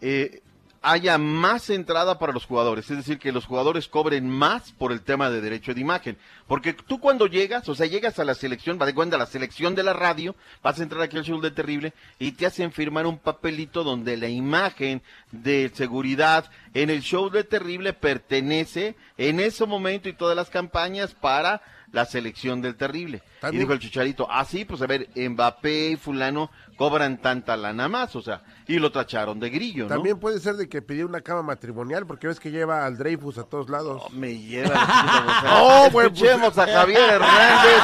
eh, 0.00 0.40
haya 0.84 1.16
más 1.16 1.70
entrada 1.70 2.18
para 2.18 2.32
los 2.32 2.44
jugadores, 2.44 2.90
es 2.90 2.98
decir, 2.98 3.18
que 3.18 3.32
los 3.32 3.46
jugadores 3.46 3.88
cobren 3.88 4.28
más 4.28 4.70
por 4.72 4.92
el 4.92 5.00
tema 5.00 5.30
de 5.30 5.40
derecho 5.40 5.72
de 5.72 5.80
imagen. 5.80 6.18
Porque 6.46 6.74
tú 6.74 7.00
cuando 7.00 7.26
llegas, 7.26 7.66
o 7.70 7.74
sea, 7.74 7.86
llegas 7.86 8.18
a 8.18 8.24
la 8.24 8.34
selección, 8.34 8.78
vas 8.78 8.86
de 8.86 8.94
cuenta, 8.94 9.16
a 9.16 9.18
la 9.18 9.26
selección 9.26 9.74
de 9.74 9.82
la 9.82 9.94
radio, 9.94 10.36
vas 10.62 10.78
a 10.78 10.82
entrar 10.82 11.00
aquí 11.00 11.16
al 11.16 11.24
show 11.24 11.40
de 11.40 11.50
Terrible 11.50 11.94
y 12.18 12.32
te 12.32 12.44
hacen 12.44 12.70
firmar 12.70 13.06
un 13.06 13.18
papelito 13.18 13.82
donde 13.82 14.18
la 14.18 14.28
imagen 14.28 15.02
de 15.32 15.72
seguridad 15.74 16.50
en 16.74 16.90
el 16.90 17.00
show 17.00 17.30
de 17.30 17.44
Terrible 17.44 17.94
pertenece 17.94 18.94
en 19.16 19.40
ese 19.40 19.64
momento 19.64 20.10
y 20.10 20.12
todas 20.12 20.36
las 20.36 20.50
campañas 20.50 21.14
para 21.14 21.62
la 21.94 22.04
selección 22.04 22.60
del 22.60 22.74
Terrible. 22.76 23.22
También- 23.40 23.60
Y 23.60 23.64
dijo 23.64 23.72
el 23.72 23.78
Chicharito, 23.78 24.26
ah, 24.30 24.44
sí, 24.44 24.64
pues 24.64 24.82
a 24.82 24.86
ver, 24.86 25.08
Mbappé 25.16 25.90
y 25.90 25.96
fulano 25.96 26.50
cobran 26.76 27.22
tanta 27.22 27.56
lana 27.56 27.88
más, 27.88 28.14
o 28.16 28.20
sea, 28.22 28.42
y 28.66 28.78
lo 28.78 28.90
tacharon 28.90 29.38
de 29.38 29.48
grillo, 29.50 29.84
¿no? 29.84 29.88
También 29.90 30.18
puede 30.18 30.40
ser 30.40 30.56
de 30.56 30.68
que 30.68 30.82
pidió 30.82 31.06
una 31.06 31.20
cama 31.20 31.42
matrimonial 31.42 32.04
porque 32.06 32.26
ves 32.26 32.40
que 32.40 32.50
lleva 32.50 32.84
al 32.84 32.98
Dreyfus 32.98 33.38
a 33.38 33.44
todos 33.44 33.70
lados. 33.70 34.02
me 34.12 34.36
lleva 34.36 34.74
Oh, 35.62 35.88
bueno, 35.92 36.10
Escuchemos 36.12 36.52
pues- 36.52 36.68
a 36.68 36.72
Javier 36.72 37.10
Hernández, 37.10 37.82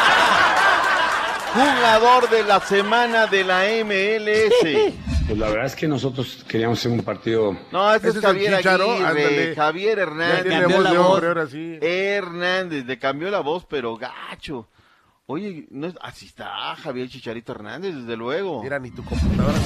jugador 1.54 2.28
de 2.30 2.42
la 2.44 2.60
semana 2.60 3.26
de 3.26 3.44
la 3.44 3.64
MLS. 3.84 4.92
Pues 5.30 5.38
la 5.38 5.48
verdad 5.48 5.66
es 5.66 5.76
que 5.76 5.86
nosotros 5.86 6.44
queríamos 6.48 6.80
hacer 6.80 6.90
un 6.90 7.02
partido. 7.02 7.56
No, 7.70 7.94
ese, 7.94 8.08
Ese 8.08 8.18
es 8.18 8.24
Javier 8.24 8.56
Chicharo, 8.56 8.90
Aguirre. 8.90 9.54
Javier 9.54 9.96
Ya 9.96 10.02
Hernández. 10.02 10.76
voz 10.76 10.86
hombre, 10.96 11.28
ahora 11.28 11.46
sí. 11.46 11.78
Hernández, 11.80 12.84
le 12.84 12.98
cambió 12.98 13.30
la 13.30 13.38
voz, 13.38 13.64
pero 13.64 13.96
gacho. 13.96 14.66
Oye, 15.26 15.68
no 15.70 15.86
es, 15.86 15.94
así 16.00 16.26
está 16.26 16.74
Javier 16.74 17.08
Chicharito 17.08 17.52
Hernández, 17.52 17.94
desde 17.94 18.16
luego. 18.16 18.60
Mira, 18.60 18.80
ni 18.80 18.90
tu 18.90 19.04
computadora 19.04 19.56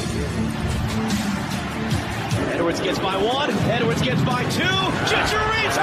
Edwards 2.55 2.83
gets 2.83 3.01
by 3.01 3.17
one. 3.17 3.55
Edwards 3.75 4.03
gets 4.03 4.23
by 4.23 4.45
two. 4.51 4.93
Chicharito! 5.07 5.81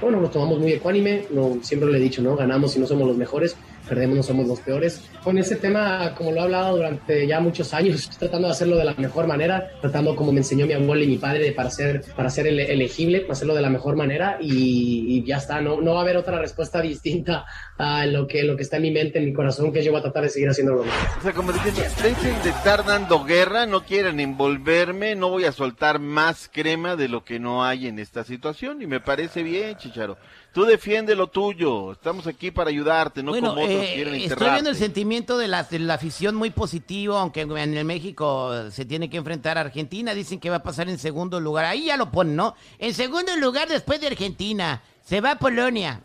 Bueno, 0.00 0.20
nos 0.20 0.32
tomamos 0.32 0.58
muy 0.58 0.72
ecuánime, 0.72 1.28
no, 1.30 1.58
siempre 1.62 1.88
le 1.92 1.98
he 1.98 2.00
dicho, 2.00 2.20
¿no? 2.22 2.34
Ganamos 2.34 2.72
si 2.72 2.80
no 2.80 2.88
somos 2.88 3.06
los 3.06 3.16
mejores, 3.16 3.56
perdemos 3.88 4.16
no 4.16 4.22
somos 4.22 4.46
los 4.46 4.60
peores. 4.60 5.02
Con 5.22 5.38
ese 5.38 5.56
tema, 5.56 6.14
como 6.16 6.30
lo 6.32 6.38
he 6.38 6.42
hablado 6.42 6.76
durante 6.76 7.26
ya 7.26 7.40
muchos 7.40 7.72
años, 7.74 8.08
tratando 8.18 8.48
de 8.48 8.52
hacerlo 8.52 8.76
de 8.76 8.84
la 8.84 8.94
mejor 8.94 9.26
manera, 9.26 9.70
tratando 9.80 10.14
como 10.16 10.32
me 10.32 10.38
enseñó 10.40 10.66
mi 10.66 10.72
abuelo 10.72 11.02
y 11.04 11.06
mi 11.06 11.18
padre 11.18 11.52
para 11.52 11.70
ser, 11.70 12.02
para 12.16 12.30
ser 12.30 12.46
ele- 12.46 12.72
elegible, 12.72 13.26
hacerlo 13.30 13.54
de 13.54 13.62
la 13.62 13.70
mejor 13.70 13.96
manera 13.96 14.38
y, 14.40 15.24
ya 15.24 15.36
está, 15.38 15.60
no, 15.60 15.80
no 15.80 15.94
va 15.94 16.00
a 16.00 16.02
haber 16.02 16.16
otra 16.16 16.38
respuesta 16.38 16.80
distinta 16.82 17.44
a 17.78 18.06
lo 18.06 18.26
que, 18.26 18.42
lo 18.42 18.56
que 18.56 18.62
está 18.62 18.76
en 18.76 18.82
mi 18.82 18.90
mente, 18.90 19.18
en 19.18 19.24
mi 19.24 19.32
corazón, 19.32 19.72
que 19.72 19.82
yo 19.82 19.90
voy 19.90 20.00
a 20.00 20.02
tratar 20.02 20.22
de 20.24 20.28
seguir 20.28 20.48
haciendo 20.48 20.74
lo 20.74 20.84
mismo. 20.84 20.98
O 21.18 21.22
sea, 21.22 21.32
como 21.32 21.52
diciendo, 21.52 21.80
de 22.44 22.50
estar 22.50 22.84
dando 22.84 23.24
guerra, 23.24 23.66
no 23.66 23.84
quieren 23.84 24.20
envolverme, 24.20 25.14
no 25.14 25.30
voy 25.30 25.44
a 25.44 25.52
soltar 25.52 25.98
más 25.98 26.48
crema 26.52 26.96
de 26.96 27.08
lo 27.08 27.24
que 27.24 27.38
no 27.38 27.64
hay 27.64 27.86
en 27.86 27.98
esta 27.98 28.24
situación. 28.24 28.82
Y 28.82 28.86
me 28.86 29.00
parece 29.00 29.42
bien, 29.42 29.76
Chicharo. 29.76 30.16
Tú 30.54 30.64
defiende 30.64 31.16
lo 31.16 31.26
tuyo, 31.26 31.90
estamos 31.90 32.28
aquí 32.28 32.52
para 32.52 32.70
ayudarte, 32.70 33.24
no 33.24 33.32
Bueno, 33.32 33.50
como 33.50 33.62
otros 33.64 33.76
eh, 33.76 33.90
quieren 33.96 34.14
estoy 34.14 34.22
enterrarte. 34.22 34.52
viendo 34.52 34.70
el 34.70 34.76
sentimiento 34.76 35.36
de 35.36 35.48
la, 35.48 35.64
de 35.64 35.80
la 35.80 35.94
afición 35.94 36.36
muy 36.36 36.50
positivo, 36.50 37.16
aunque 37.16 37.40
en 37.40 37.76
el 37.76 37.84
México 37.84 38.70
se 38.70 38.84
tiene 38.84 39.10
que 39.10 39.16
enfrentar 39.16 39.58
a 39.58 39.62
Argentina, 39.62 40.14
dicen 40.14 40.38
que 40.38 40.50
va 40.50 40.56
a 40.56 40.62
pasar 40.62 40.88
en 40.88 40.98
segundo 40.98 41.40
lugar, 41.40 41.64
ahí 41.64 41.86
ya 41.86 41.96
lo 41.96 42.12
ponen, 42.12 42.36
¿no? 42.36 42.54
En 42.78 42.94
segundo 42.94 43.34
lugar 43.36 43.66
después 43.68 44.00
de 44.00 44.06
Argentina, 44.06 44.80
se 45.02 45.20
va 45.20 45.32
a 45.32 45.38
Polonia. 45.40 46.04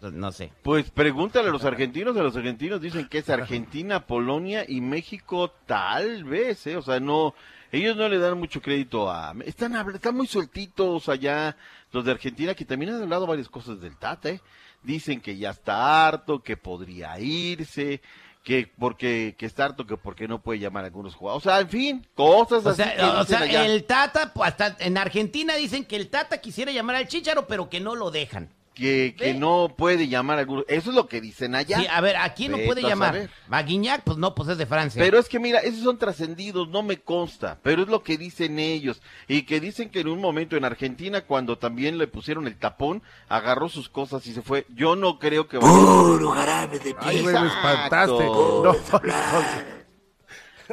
No 0.00 0.30
sé. 0.30 0.52
Pues 0.62 0.88
pregúntale 0.92 1.48
a 1.48 1.52
los 1.52 1.64
argentinos, 1.64 2.16
a 2.16 2.22
los 2.22 2.36
argentinos 2.36 2.80
dicen 2.80 3.08
que 3.08 3.18
es 3.18 3.28
Argentina, 3.28 4.06
Polonia 4.06 4.64
y 4.66 4.80
México 4.80 5.52
tal 5.66 6.22
vez, 6.22 6.64
¿eh? 6.68 6.76
O 6.76 6.82
sea, 6.82 7.00
no, 7.00 7.34
ellos 7.72 7.96
no 7.96 8.08
le 8.08 8.18
dan 8.18 8.38
mucho 8.38 8.60
crédito 8.60 9.10
a... 9.10 9.34
Están, 9.44 9.74
están 9.94 10.16
muy 10.16 10.26
sueltitos 10.26 11.08
allá 11.08 11.56
los 11.92 12.04
de 12.04 12.12
Argentina, 12.12 12.54
que 12.54 12.64
también 12.64 12.94
han 12.94 13.02
hablado 13.02 13.26
varias 13.26 13.48
cosas 13.48 13.80
del 13.80 13.96
Tata, 13.96 14.30
¿eh? 14.30 14.40
Dicen 14.82 15.20
que 15.20 15.36
ya 15.36 15.50
está 15.50 16.06
harto, 16.06 16.42
que 16.42 16.56
podría 16.56 17.18
irse, 17.20 18.00
que 18.42 18.70
porque 18.78 19.34
que 19.36 19.44
está 19.44 19.66
harto, 19.66 19.86
que 19.86 19.96
porque 19.98 20.26
no 20.26 20.40
puede 20.40 20.58
llamar 20.58 20.84
a 20.84 20.86
algunos 20.86 21.14
jugadores. 21.14 21.46
O 21.46 21.50
sea, 21.50 21.60
en 21.60 21.68
fin, 21.68 22.06
cosas 22.14 22.64
O 22.64 22.70
así 22.70 22.82
sea, 22.82 22.96
que 22.96 23.02
o 23.02 23.24
sea, 23.24 23.40
allá. 23.40 23.66
el 23.66 23.84
Tata, 23.84 24.32
pues, 24.32 24.48
hasta 24.48 24.76
en 24.78 24.96
Argentina 24.96 25.54
dicen 25.54 25.84
que 25.84 25.96
el 25.96 26.08
Tata 26.08 26.38
quisiera 26.38 26.72
llamar 26.72 26.96
al 26.96 27.08
Chicharo, 27.08 27.46
pero 27.46 27.68
que 27.68 27.80
no 27.80 27.94
lo 27.94 28.10
dejan. 28.10 28.48
Que, 28.80 29.14
que 29.14 29.34
no 29.34 29.74
puede 29.76 30.08
llamar 30.08 30.38
a 30.38 30.40
algunos... 30.40 30.64
Eso 30.66 30.88
es 30.88 30.96
lo 30.96 31.06
que 31.06 31.20
dicen 31.20 31.54
allá. 31.54 31.78
Sí, 31.78 31.86
a 31.90 32.00
ver, 32.00 32.16
¿a 32.16 32.32
quién 32.32 32.52
no 32.52 32.56
Vete 32.56 32.66
puede 32.66 32.86
a 32.86 32.88
llamar? 32.88 33.12
saber. 33.12 33.30
A 33.50 33.62
Guiñac, 33.62 34.04
pues 34.04 34.16
no, 34.16 34.34
pues 34.34 34.48
es 34.48 34.56
de 34.56 34.64
Francia. 34.64 35.02
Pero 35.02 35.18
es 35.18 35.28
que 35.28 35.38
mira, 35.38 35.58
esos 35.58 35.84
son 35.84 35.98
trascendidos, 35.98 36.66
no 36.70 36.82
me 36.82 36.96
consta, 36.98 37.58
pero 37.62 37.82
es 37.82 37.88
lo 37.88 38.02
que 38.02 38.16
dicen 38.16 38.58
ellos. 38.58 39.02
Y 39.28 39.42
que 39.42 39.60
dicen 39.60 39.90
que 39.90 40.00
en 40.00 40.08
un 40.08 40.18
momento 40.18 40.56
en 40.56 40.64
Argentina, 40.64 41.20
cuando 41.20 41.58
también 41.58 41.98
le 41.98 42.06
pusieron 42.06 42.46
el 42.46 42.56
tapón, 42.56 43.02
agarró 43.28 43.68
sus 43.68 43.90
cosas 43.90 44.26
y 44.26 44.32
se 44.32 44.40
fue. 44.40 44.64
Yo 44.74 44.96
no 44.96 45.18
creo 45.18 45.46
que 45.46 45.58
Puro 45.58 46.30
jarabe 46.30 46.78
de 46.78 46.96
Ay, 47.00 47.20
güey, 47.20 47.34
me 47.34 47.48
espantaste. 47.48 48.24
No, 48.24 48.74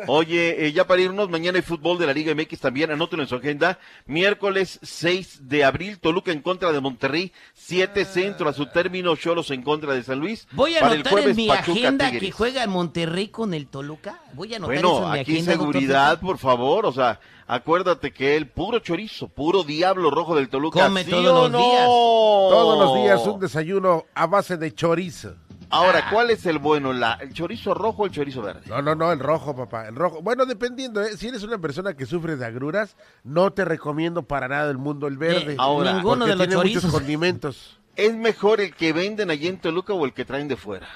Oye, 0.07 0.67
eh, 0.67 0.71
ya 0.73 0.85
para 0.85 1.01
irnos, 1.01 1.29
mañana 1.29 1.57
hay 1.57 1.61
fútbol 1.63 1.97
de 1.97 2.05
la 2.05 2.13
Liga 2.13 2.33
MX 2.35 2.59
también, 2.59 2.91
anótenlo 2.91 3.23
en 3.23 3.29
su 3.29 3.35
agenda. 3.35 3.79
Miércoles 4.05 4.79
6 4.83 5.47
de 5.49 5.63
abril, 5.63 5.99
Toluca 5.99 6.31
en 6.31 6.41
contra 6.41 6.71
de 6.71 6.79
Monterrey, 6.81 7.31
7 7.53 8.05
centro 8.05 8.49
a 8.49 8.53
su 8.53 8.67
término, 8.67 9.15
Cholos 9.15 9.49
en 9.51 9.63
contra 9.63 9.93
de 9.93 10.03
San 10.03 10.19
Luis. 10.19 10.47
Voy 10.51 10.75
a 10.75 10.81
Para 10.81 10.93
el 10.93 10.99
anotar 10.99 11.13
jueves, 11.13 11.29
en 11.31 11.35
mi 11.37 11.47
Pachuca, 11.47 11.71
agenda 11.79 12.05
Tigres. 12.05 12.21
que 12.23 12.31
juega 12.31 12.63
el 12.63 12.69
Monterrey 12.69 13.29
con 13.29 13.53
el 13.53 13.67
Toluca. 13.67 14.21
Voy 14.33 14.53
a 14.53 14.57
anotar 14.57 14.75
eso 14.75 14.89
Bueno, 14.91 15.05
en 15.07 15.13
mi 15.13 15.19
aquí 15.19 15.31
agenda. 15.33 15.51
seguridad, 15.53 16.19
por 16.19 16.37
favor, 16.37 16.85
o 16.85 16.91
sea, 16.91 17.19
acuérdate 17.47 18.11
que 18.11 18.35
el 18.35 18.47
puro 18.47 18.79
chorizo, 18.79 19.27
puro 19.29 19.63
diablo 19.63 20.09
rojo 20.11 20.35
del 20.35 20.49
Toluca. 20.49 20.83
Come 20.83 21.03
¿sí 21.03 21.11
todos 21.11 21.25
o 21.27 21.41
los 21.43 21.51
no? 21.51 21.57
días. 21.59 21.85
Todos 21.87 22.79
los 22.79 22.95
días 23.03 23.27
un 23.27 23.39
desayuno 23.39 24.05
a 24.13 24.27
base 24.27 24.57
de 24.57 24.73
chorizo. 24.73 25.35
Ahora, 25.69 26.09
¿cuál 26.09 26.29
es 26.31 26.45
el 26.45 26.59
bueno? 26.59 26.93
La, 26.93 27.13
¿El 27.13 27.33
chorizo 27.33 27.73
rojo 27.73 28.03
o 28.03 28.05
el 28.05 28.11
chorizo 28.11 28.41
verde? 28.41 28.61
No, 28.67 28.81
no, 28.81 28.95
no, 28.95 29.11
el 29.11 29.19
rojo, 29.19 29.55
papá, 29.55 29.87
el 29.87 29.95
rojo. 29.95 30.21
Bueno, 30.21 30.45
dependiendo, 30.45 31.01
¿eh? 31.01 31.17
si 31.17 31.27
eres 31.27 31.43
una 31.43 31.57
persona 31.57 31.93
que 31.93 32.05
sufre 32.05 32.37
de 32.37 32.45
agruras, 32.45 32.95
no 33.23 33.51
te 33.51 33.65
recomiendo 33.65 34.23
para 34.23 34.47
nada 34.47 34.71
el 34.71 34.77
mundo 34.77 35.07
el 35.07 35.17
verde. 35.17 35.55
Ahora, 35.59 35.93
ninguno 35.93 36.25
de 36.25 36.35
los 36.35 36.47
tiene 36.47 36.63
muchos 36.63 36.85
condimentos. 36.91 37.79
¿Es 37.95 38.15
mejor 38.15 38.61
el 38.61 38.75
que 38.75 38.93
venden 38.93 39.29
allí 39.29 39.47
en 39.47 39.57
Toluca 39.59 39.93
o 39.93 40.05
el 40.05 40.13
que 40.13 40.23
traen 40.23 40.47
de 40.47 40.55
fuera? 40.55 40.87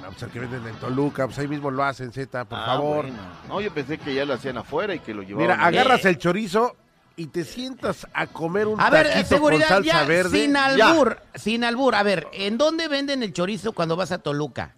No, 0.00 0.08
pues 0.08 0.22
el 0.24 0.30
que 0.30 0.40
venden 0.40 0.66
en 0.66 0.74
Toluca, 0.76 1.26
pues 1.26 1.38
ahí 1.38 1.46
mismo 1.46 1.70
lo 1.70 1.84
hacen, 1.84 2.10
Z, 2.12 2.44
por 2.46 2.58
Ah, 2.58 2.66
favor. 2.66 3.02
bueno. 3.06 3.18
No, 3.46 3.60
yo 3.60 3.72
pensé 3.72 3.98
que 3.98 4.12
ya 4.14 4.24
lo 4.24 4.34
hacían 4.34 4.56
afuera 4.58 4.94
y 4.94 4.98
que 4.98 5.14
lo 5.14 5.22
llevaban. 5.22 5.46
Mira, 5.56 5.64
agarras 5.64 6.04
el 6.06 6.18
chorizo 6.18 6.74
y 7.16 7.26
te 7.26 7.44
sientas 7.44 8.06
a 8.12 8.26
comer 8.26 8.66
un 8.66 8.80
A 8.80 8.90
ver, 8.90 9.08
taquito 9.08 9.28
seguridad, 9.28 9.68
con 9.68 9.84
salsa 9.84 10.02
ya, 10.02 10.04
verde. 10.06 10.38
sin 10.40 10.52
Ya. 10.54 10.64
albur, 10.66 11.18
sin 11.34 11.64
albur. 11.64 11.94
A 11.94 12.02
ver, 12.02 12.26
¿en 12.32 12.58
dónde 12.58 12.88
venden 12.88 13.22
el 13.22 13.32
chorizo 13.32 13.72
cuando 13.72 13.96
vas 13.96 14.12
a 14.12 14.18
Toluca? 14.18 14.74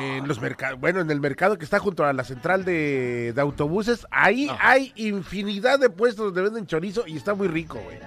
En 0.00 0.26
los 0.26 0.40
mercados, 0.40 0.80
bueno, 0.80 1.00
en 1.00 1.10
el 1.10 1.20
mercado 1.20 1.58
que 1.58 1.64
está 1.66 1.78
junto 1.78 2.02
a 2.06 2.12
la 2.14 2.24
central 2.24 2.64
de, 2.64 3.34
de 3.34 3.40
autobuses, 3.42 4.06
ahí 4.10 4.48
hay 4.58 4.90
infinidad 4.96 5.78
de 5.78 5.90
puestos 5.90 6.26
donde 6.26 6.40
venden 6.40 6.66
chorizo 6.66 7.06
y 7.06 7.14
está 7.18 7.34
muy 7.34 7.46
rico, 7.46 7.78
güey. 7.84 7.98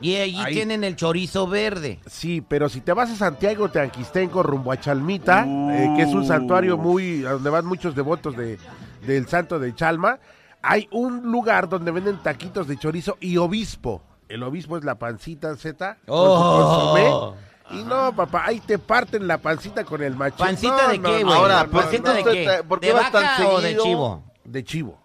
Y 0.00 0.16
allí 0.16 0.38
Ahí. 0.40 0.52
tienen 0.54 0.82
el 0.82 0.96
chorizo 0.96 1.46
verde. 1.46 2.00
Sí, 2.06 2.42
pero 2.46 2.68
si 2.68 2.80
te 2.80 2.92
vas 2.92 3.10
a 3.10 3.16
Santiago 3.16 3.70
Teanquistenco 3.70 4.42
rumbo 4.42 4.72
a 4.72 4.80
Chalmita, 4.80 5.46
eh, 5.46 5.92
que 5.96 6.02
es 6.02 6.08
un 6.12 6.26
santuario 6.26 6.76
muy 6.76 7.20
donde 7.20 7.50
van 7.50 7.64
muchos 7.64 7.94
devotos 7.94 8.36
de, 8.36 8.58
del 9.06 9.26
santo 9.28 9.58
de 9.60 9.74
Chalma, 9.76 10.18
hay 10.66 10.88
un 10.90 11.30
lugar 11.30 11.68
donde 11.68 11.90
venden 11.92 12.18
taquitos 12.22 12.66
de 12.66 12.76
chorizo 12.76 13.16
y 13.20 13.36
obispo. 13.36 14.02
El 14.28 14.42
obispo 14.42 14.76
es 14.76 14.84
la 14.84 14.96
pancita 14.96 15.54
Z 15.56 15.98
con 16.06 16.16
su 16.16 16.96
Oh. 16.98 17.34
Y 17.70 17.82
no, 17.82 18.14
papá, 18.14 18.44
ahí 18.46 18.60
te 18.60 18.78
parten 18.78 19.26
la 19.26 19.38
pancita 19.38 19.84
con 19.84 20.02
el 20.02 20.14
machete. 20.14 20.44
¿Pancita 20.44 20.88
de 20.88 21.00
qué, 21.00 21.24
güey? 21.24 21.36
Ahora, 21.36 21.66
¿pancita 21.66 22.12
de 22.12 22.24
qué? 22.24 22.64
¿por 22.68 22.78
qué 22.80 22.88
¿De 22.88 22.92
tan 22.94 23.12
vaca 23.12 23.48
o 23.48 23.60
de 23.60 23.76
chivo? 23.76 24.24
De 24.44 24.64
chivo. 24.64 25.00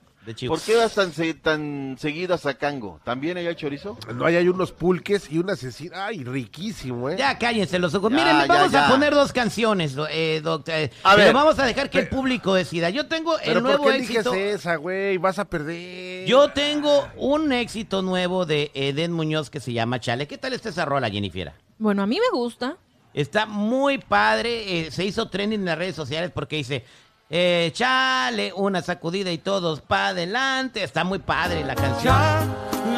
¿Por 0.48 0.62
qué 0.62 0.76
vas 0.76 0.94
tan, 0.94 1.12
se- 1.14 1.34
tan 1.34 1.96
seguido 2.00 2.36
a 2.36 2.38
Sacango? 2.38 3.00
¿También 3.04 3.38
hay 3.38 3.56
chorizo? 3.56 3.98
No, 4.14 4.26
ahí 4.26 4.36
hay 4.36 4.48
unos 4.50 4.72
pulques 4.72 5.32
y 5.32 5.40
una 5.40 5.56
cecina. 5.56 6.06
Ay, 6.06 6.24
riquísimo, 6.24 7.10
¿eh? 7.10 7.16
Ya 7.18 7.40
cállense 7.40 7.80
los 7.80 7.96
ojos. 7.96 8.12
Ya, 8.12 8.18
Miren, 8.18 8.38
ya, 8.42 8.46
vamos 8.46 8.72
ya. 8.72 8.86
a 8.88 8.92
poner 8.92 9.16
dos 9.16 9.34
canciones, 9.34 9.96
do- 9.96 10.08
eh, 10.08 10.42
doctor. 10.44 10.76
eh, 10.76 10.92
A 11.04 11.16
pero 11.16 11.26
ver. 11.26 11.34
vamos 11.34 11.58
a 11.58 11.66
dejar 11.66 11.90
que 11.90 12.00
el 12.00 12.08
público 12.10 12.54
decida. 12.54 12.92
Yo 12.92 13.08
tengo 13.08 13.36
Pero 13.40 13.52
el 13.52 13.54
¿por 13.56 13.64
nuevo 13.64 13.84
qué 13.86 13.96
eliges 13.96 14.18
éxito. 14.18 14.34
esa, 14.36 14.76
güey? 14.76 15.18
Vas 15.18 15.40
a 15.40 15.46
perder. 15.46 16.28
Yo 16.28 16.50
tengo 16.52 17.08
un 17.18 17.52
éxito 17.52 18.04
nuevo 18.04 18.46
de 18.46 18.70
Eden 18.76 19.12
Muñoz 19.14 19.50
que 19.50 19.60
se 19.60 19.74
llama 19.74 20.00
Chale. 20.00 20.28
¿Qué 20.28 20.38
tal 20.38 20.54
está 20.54 20.70
esa 20.70 20.86
rola, 20.86 21.10
Jennifer? 21.10 21.52
Bueno, 21.80 22.04
a 22.04 22.06
mí 22.08 22.20
me 22.20 22.38
gusta. 22.38 22.78
Está 23.16 23.48
muy 23.48 23.98
padre. 23.98 24.82
eh, 24.88 24.92
se 24.92 25.04
hizo 25.04 25.30
trending 25.30 25.62
en 25.62 25.66
las 25.66 25.78
redes 25.80 25.96
sociales 25.96 26.30
porque 26.32 26.58
dice, 26.58 26.86
eh, 27.34 27.72
chale, 27.74 28.52
una 28.54 28.82
sacudida 28.82 29.32
y 29.32 29.38
todos 29.38 29.80
para 29.80 30.10
adelante. 30.10 30.84
Está 30.84 31.06
muy 31.06 31.20
padre 31.20 31.64
la 31.64 31.76
canción. 31.76 32.14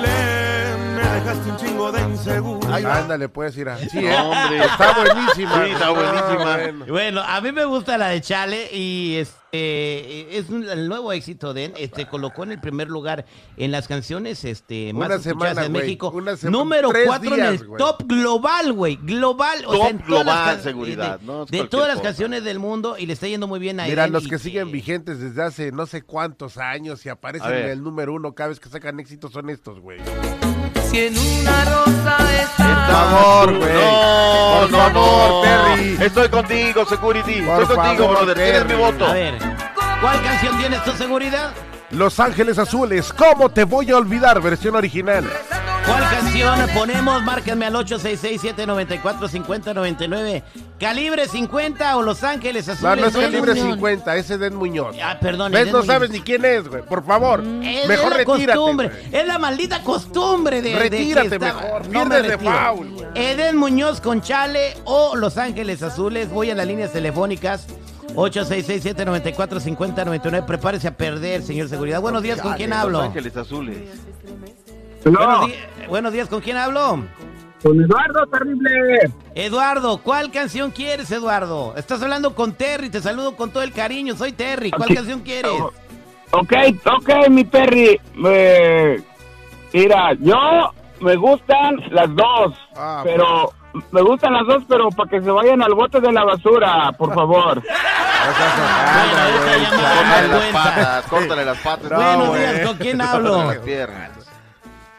me 0.02 0.33
dejaste 1.24 1.50
un 1.52 1.58
chingo 1.58 1.92
de 1.92 2.02
inseguro. 2.02 2.74
Ándale, 2.74 3.30
puedes 3.30 3.58
ir 3.58 3.70
así, 3.70 3.88
No, 3.96 4.02
¿eh? 4.02 4.18
hombre. 4.18 4.58
Está 4.66 4.94
buenísima. 4.94 5.66
Sí, 5.66 5.72
está 5.72 5.90
buenísima. 5.90 6.54
Ah, 6.54 6.58
bueno. 6.58 6.86
Bueno, 6.88 7.22
a 7.26 7.42
mí 7.42 7.52
me 7.52 7.66
gusta 7.66 7.98
la 7.98 8.08
de 8.10 8.22
Chale 8.22 8.70
y 8.74 9.16
este 9.16 10.38
es 10.38 10.50
un- 10.50 10.68
el 10.68 10.88
nuevo 10.90 11.12
éxito 11.14 11.54
de 11.54 11.66
él. 11.66 11.74
Este 11.78 12.08
colocó 12.08 12.44
en 12.44 12.52
el 12.54 12.60
primer 12.60 12.90
lugar 12.90 13.26
en 13.58 13.72
las 13.72 13.88
canciones 13.88 14.44
este 14.46 14.92
más 14.94 15.06
Una 15.08 15.16
escuchadas 15.16 15.50
semana, 15.56 15.66
en. 15.66 15.72
México. 15.72 16.12
Una 16.14 16.34
Número 16.44 16.90
tres 16.90 17.06
4 17.08 17.36
en 17.36 17.46
el 17.46 17.68
top 17.78 18.04
global, 18.08 18.74
güey. 18.74 18.96
Global. 18.98 19.64
o 19.66 19.72
sea, 19.76 19.80
Top 19.80 19.90
en 19.90 20.00
todas 20.00 20.26
las 20.26 20.36
global, 20.36 20.62
seguridad, 20.62 21.20
De, 21.20 21.26
no 21.26 21.46
de 21.46 21.68
todas 21.68 21.88
las 21.88 21.98
cosa. 21.98 22.10
canciones 22.10 22.44
del 22.44 22.60
mundo 22.60 22.96
y 22.98 23.06
le 23.06 23.14
está 23.14 23.28
yendo 23.28 23.48
muy 23.48 23.60
bien 23.60 23.80
a 23.80 23.86
Mira, 23.86 24.08
los 24.08 24.26
y 24.26 24.30
que 24.30 24.40
siguen 24.40 24.72
vigentes 24.72 25.20
desde 25.20 25.42
hace 25.44 25.72
no 25.72 25.86
sé 25.86 26.02
cuántos 26.02 26.58
años 26.58 27.06
y 27.06 27.10
A 27.10 27.14
aparecen 27.14 27.54
en 27.54 27.70
el 27.70 27.84
número 27.84 28.14
uno 28.14 28.34
cada 28.34 28.50
vez 28.50 28.60
que 28.60 28.70
sacan 28.70 29.00
éxitos 29.00 29.32
son 29.32 29.50
estos, 29.50 29.80
güey. 29.80 30.00
Si 30.94 31.00
en 31.00 31.18
una 31.18 31.66
rosa 31.66 32.18
Por 32.56 32.94
favor, 32.94 33.58
güey. 33.58 33.74
No, 33.74 34.60
Por 34.60 34.72
no, 34.72 34.78
favor, 34.78 35.30
no. 35.30 35.42
Perry. 35.42 35.98
Estoy 36.00 36.30
contigo, 36.30 36.86
Security. 36.86 37.42
Por 37.42 37.62
Estoy 37.64 37.76
contigo, 37.78 38.04
favor, 38.04 38.26
brother. 38.26 38.36
Tienes 38.38 38.66
mi 38.68 38.74
voto. 38.76 39.06
A 39.08 39.14
ver, 39.14 39.34
¿cuál 40.02 40.22
canción 40.22 40.60
tienes 40.60 40.84
tu 40.84 40.92
seguridad? 40.92 41.52
Los 41.90 42.20
Ángeles 42.20 42.60
Azules, 42.60 43.12
¿cómo 43.12 43.50
te 43.50 43.64
voy 43.64 43.90
a 43.90 43.98
olvidar? 43.98 44.40
Versión 44.40 44.76
original. 44.76 45.28
¿Cuál 45.86 46.04
canción 46.10 46.58
ponemos? 46.74 47.22
Márquenme 47.24 47.66
al 47.66 47.74
866-794-5099. 47.76 50.44
¿Calibre 50.80 51.28
50 51.28 51.98
o 51.98 52.02
Los 52.02 52.24
Ángeles 52.24 52.68
No, 52.68 52.74
Azules? 52.74 53.02
no 53.02 53.08
es 53.08 53.16
Eden 53.16 53.26
calibre 53.32 53.54
Muñoz? 53.56 53.74
50, 53.76 54.16
ese 54.16 54.38
Den 54.38 54.56
Muñoz. 54.56 54.96
Ah, 55.04 55.18
perdón. 55.20 55.52
¿Ves? 55.52 55.66
No 55.68 55.74
Muñoz. 55.80 55.86
sabes 55.88 56.10
ni 56.10 56.22
quién 56.22 56.46
es, 56.46 56.66
güey. 56.68 56.84
Por 56.84 57.06
favor. 57.06 57.42
Es 57.64 57.86
Mejor 57.88 58.12
la 58.12 58.18
retírate. 58.18 58.58
costumbre, 58.58 58.88
güey. 58.90 59.02
es 59.12 59.28
la 59.28 59.40
maldita 59.40 59.84
costumbre 59.84 60.62
de, 60.62 60.70
de 60.72 60.80
Retírate 60.80 61.36
estaba- 61.36 61.62
mejor, 61.62 61.90
No 61.90 62.06
me 62.06 62.22
de 62.22 62.38
foul, 62.38 62.90
güey. 62.92 63.06
Eden 63.16 63.58
Muñoz 63.58 64.00
con 64.00 64.22
Chale 64.22 64.78
o 64.86 65.16
Los 65.18 65.38
Ángeles 65.38 65.84
Azules. 65.84 66.30
Voy 66.30 66.50
a 66.52 66.56
las 66.56 66.66
líneas 66.68 66.94
telefónicas. 66.94 67.68
866-794-5099. 68.16 70.46
Prepárese 70.46 70.88
a 70.88 70.96
perder, 70.96 71.42
señor 71.44 71.68
seguridad. 71.68 72.00
Buenos 72.00 72.22
días, 72.24 72.40
¿con 72.40 72.54
quién 72.54 72.70
Los 72.70 72.80
hablo? 72.80 73.02
Ángeles 73.02 73.36
Azules. 73.36 73.80
Buenos, 75.04 75.50
buenos 75.88 76.14
días, 76.14 76.28
¿con 76.30 76.42
quién 76.42 76.58
hablo? 76.58 77.04
Con 77.62 77.82
Eduardo 77.82 78.26
Terrible. 78.28 79.12
Eduardo, 79.36 79.98
¿cuál 79.98 80.32
canción 80.32 80.72
quieres, 80.72 81.12
Eduardo? 81.12 81.74
Estás 81.78 82.02
hablando 82.02 82.36
con 82.36 82.54
Terry, 82.54 82.90
te 82.90 83.02
saludo 83.02 83.36
con 83.36 83.52
todo 83.52 83.64
el 83.64 83.72
cariño. 83.74 84.16
Soy 84.16 84.32
Terry, 84.34 84.72
¿cuál 84.72 84.94
canción 84.94 85.22
quieres? 85.22 85.52
Ok, 86.32 86.54
ok, 86.86 87.30
mi 87.30 87.44
Perry. 87.46 88.00
Eh, 88.26 89.02
mira, 89.72 90.14
yo 90.20 90.72
me 91.00 91.16
gustan 91.16 91.78
las 91.92 92.08
dos, 92.16 92.54
Ah, 92.76 93.02
pero 93.04 93.52
me 93.92 94.02
gustan 94.02 94.34
las 94.34 94.46
dos, 94.48 94.64
pero 94.68 94.90
para 94.90 95.10
que 95.10 95.22
se 95.22 95.32
vayan 95.32 95.62
al 95.62 95.74
bote 95.74 96.00
de 96.02 96.12
la 96.12 96.24
basura, 96.26 96.92
por 96.98 97.14
favor. 97.16 97.62
Córtale 99.74 100.28
las 100.28 100.44
patas, 100.54 101.06
córtale 101.06 101.46
las 101.46 101.58
patas. 101.60 101.90
Buenos 101.92 102.38
días, 102.38 102.60
¿con 102.68 102.78
quién 102.78 103.02
hablo? 103.02 103.54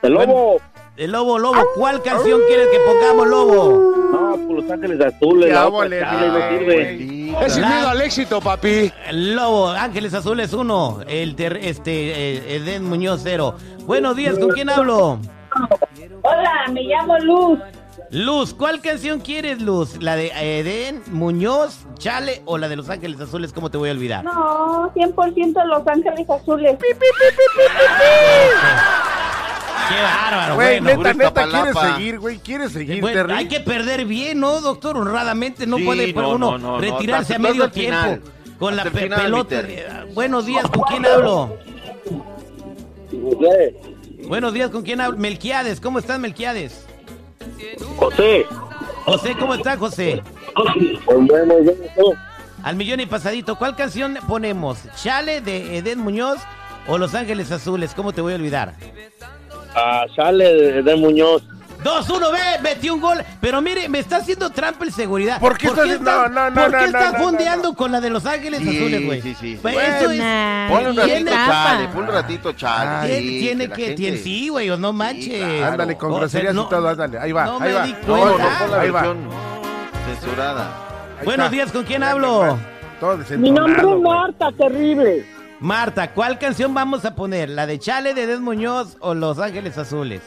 El 0.05 0.13
lobo. 0.13 0.61
El 0.97 1.11
lobo, 1.11 1.39
lobo, 1.41 1.61
¿cuál 1.75 2.01
canción 2.03 2.41
quieres 2.47 2.69
que 2.69 2.79
pongamos, 2.81 3.27
lobo? 3.27 3.93
No, 4.13 4.47
por 4.47 4.63
Los 4.63 4.71
Ángeles 4.71 5.01
Azules. 5.01 5.49
Ya, 5.49 5.55
la 5.63 5.67
vole, 5.67 5.97
otra 5.97 6.11
chale, 6.13 6.29
no 6.29 6.59
sirve. 6.59 7.35
Es 7.47 7.57
el 7.57 7.67
miedo 7.67 7.89
al 7.89 8.01
éxito, 8.03 8.41
papi. 8.41 8.93
El 9.09 9.35
lobo, 9.35 9.69
Ángeles 9.71 10.15
Azules 10.15 10.53
1, 10.53 11.01
el 11.09 11.35
ter- 11.35 11.57
este, 11.57 12.37
eh, 12.37 12.57
Eden 12.57 12.85
Muñoz 12.85 13.23
0. 13.25 13.57
Buenos 13.87 14.15
días, 14.15 14.39
¿con 14.39 14.51
quién 14.51 14.71
hablo? 14.71 15.19
Hola, 16.23 16.53
me 16.73 16.83
llamo 16.83 17.19
Luz. 17.19 17.59
Luz, 18.11 18.55
¿cuál 18.55 18.81
canción 18.81 19.19
quieres, 19.19 19.61
Luz? 19.61 20.01
¿La 20.01 20.15
de 20.15 20.31
Eden 20.61 21.03
Muñoz, 21.11 21.81
Chale 21.99 22.43
o 22.45 22.57
la 22.59 22.69
de 22.69 22.77
Los 22.77 22.89
Ángeles 22.89 23.21
Azules? 23.21 23.53
¿Cómo 23.53 23.71
te 23.73 23.79
voy 23.79 23.89
a 23.89 23.93
olvidar? 23.93 24.23
No, 24.25 24.33
no, 24.33 24.93
100% 24.95 25.65
Los 25.65 25.87
Ángeles 25.89 26.31
Azules. 26.31 26.77
Qué 29.89 29.95
bárbaro, 30.03 30.55
Güey, 30.57 30.81
bueno. 30.81 31.03
neta, 31.03 31.15
neta, 31.15 31.49
quiere 31.49 31.73
seguir, 31.73 32.19
güey, 32.19 32.39
quiere 32.39 32.69
seguir, 32.69 33.01
Bueno, 33.01 33.17
Terry. 33.23 33.33
hay 33.35 33.49
que 33.49 33.61
perder 33.61 34.05
bien, 34.07 34.41
¿no, 34.41 34.61
doctor? 34.61 34.97
Honradamente, 34.97 35.67
no 35.67 35.77
Sí, 35.79 35.85
puede 35.85 36.13
no, 36.13 36.29
uno 36.31 36.39
no, 36.53 36.59
no, 36.59 36.69
no, 36.73 36.79
retirarse 36.81 37.35
a 37.35 37.39
medio 37.39 37.71
tiempo 37.71 38.01
final. 38.03 38.23
con 38.59 38.77
la 38.77 38.83
Hasta 38.83 38.89
el 38.89 38.95
pe- 38.95 39.15
final, 39.17 39.33
mi 39.33 39.45
pelota. 39.45 40.05
Buenos 40.15 40.47
días, 40.47 40.65
¿con 40.71 40.83
quién 40.83 41.07
hablo? 41.07 41.57
Buenos 44.27 44.53
días, 44.53 44.71
¿con 44.71 44.83
quién 44.83 45.01
hablo? 45.01 45.19
Melquiades, 45.19 45.81
¿cómo 45.81 45.99
estás, 45.99 46.19
Melquiades? 46.19 46.87
José. 47.97 48.47
José, 49.05 49.37
¿cómo 49.39 49.55
estás, 49.55 49.79
José? 49.79 50.23
Yo 51.97 52.13
Al 52.63 52.77
millón 52.77 53.01
y 53.01 53.07
pasadito, 53.07 53.57
¿cuál 53.57 53.77
canción 53.77 54.17
ponemos? 54.27 54.79
¿Chale 55.03 55.41
de 55.43 55.77
Eden 55.79 55.99
Muñoz 56.01 56.39
o 56.87 56.97
Los 56.97 57.15
Ángeles 57.15 57.51
Azules? 57.53 57.93
¿Cómo 57.95 58.13
te 58.13 58.21
voy 58.23 58.33
a 58.33 58.37
olvidar? 58.37 58.75
Ah, 59.75 60.05
sale 60.15 60.83
de, 60.83 60.97
Muñoz. 60.97 61.43
2-1, 61.83 62.33
ve, 62.33 62.39
metió 62.63 62.95
un 62.95 63.01
gol. 63.03 63.19
Pero 63.43 63.61
mire, 63.61 63.91
me 63.91 63.99
está 63.99 64.17
haciendo 64.17 64.49
trampa 64.49 64.85
el 64.85 64.93
seguridad. 64.93 65.39
¿Por 65.39 65.59
qué 65.59 65.67
estás- 65.67 66.01
no, 66.01 66.29
no, 66.29 66.49
no, 66.51 66.55
¿por 66.55 66.71
no, 66.73 66.79
qué 66.79 66.79
no, 66.79 66.85
estás 66.87 67.13
no, 67.13 67.19
no, 67.19 67.25
fondeando 67.25 67.75
con 67.75 67.93
la 67.93 68.01
de 68.01 68.09
Los 68.09 68.25
Ángeles 68.25 68.61
Sí, 68.61 68.69
Azules, 68.79 69.05
güey? 69.05 69.21
sí, 69.21 69.37
sí. 69.39 69.59
Pues 69.61 69.75
Bueno, 69.75 69.95
eso 69.97 70.11
es. 70.11 70.71
Ponle 70.71 70.91
un 70.91 70.97
ratito 70.97 71.31
chale, 71.31 71.89
ponle 71.89 72.09
un 72.09 72.15
ratito 72.15 72.53
chale. 72.53 73.09
Tiene, 73.21 73.39
tiene 73.39 73.69
que, 73.69 73.75
gente- 73.75 73.95
tiene, 73.97 74.17
sí, 74.17 74.49
güey, 74.49 74.71
o 74.71 74.79
no 74.79 74.95
manches. 74.95 75.37
claro. 75.45 75.73
Ándale, 75.73 75.97
con 75.99 76.15
groserías 76.15 76.55
no- 76.55 76.63
y 76.63 76.69
todo, 76.71 76.89
ándale. 76.89 77.19
Ahí 77.19 77.33
va, 77.33 77.45
no 77.45 77.55
ahí 77.57 77.61
me 77.69 77.73
va. 77.75 77.87
di 77.87 77.97
No, 78.07 78.15
Ahí 78.79 78.91
va. 78.91 79.15
censurada. 80.07 80.69
Ahí 81.19 81.25
Buenos 81.27 81.45
está. 81.47 81.55
días, 81.55 81.73
¿con 81.73 81.85
quién 81.85 82.03
hablo? 82.03 82.59
Todo 82.99 83.19
Mi 83.37 83.51
nombre 83.51 83.83
es. 83.83 84.01
Marta, 84.01 84.51
terrible. 84.57 85.27
Marta, 85.61 86.11
¿cuál 86.13 86.39
canción 86.39 86.75
vamos 86.75 87.05
a 87.05 87.15
poner? 87.15 87.49
¿La 87.49 87.67
de 87.67 87.79
Chale 87.79 88.13
de 88.15 88.25
Eden 88.25 88.43
Muñoz 88.43 88.97
o 89.01 89.15
Los 89.15 89.39
Ángeles 89.39 89.79
Azules? 89.79 90.21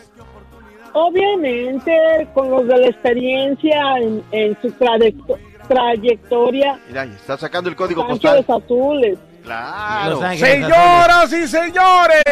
Obviamente, 0.93 2.27
con 2.33 2.49
los 2.49 2.67
de 2.67 2.77
la 2.77 2.87
experiencia 2.87 3.77
en, 4.01 4.23
en 4.31 4.57
su 4.61 4.69
trayecto- 4.71 5.37
trayectoria, 5.67 6.79
Mira, 6.87 7.03
está 7.03 7.37
sacando 7.37 7.69
el 7.69 7.75
código 7.75 8.07
postal. 8.07 8.37
Ángeles 8.37 8.63
Azules. 8.63 9.19
Claro. 9.43 10.11
Los 10.11 10.23
Ángeles 10.23 10.53
Señoras 10.53 11.33
y 11.33 11.47
señores, 11.47 12.23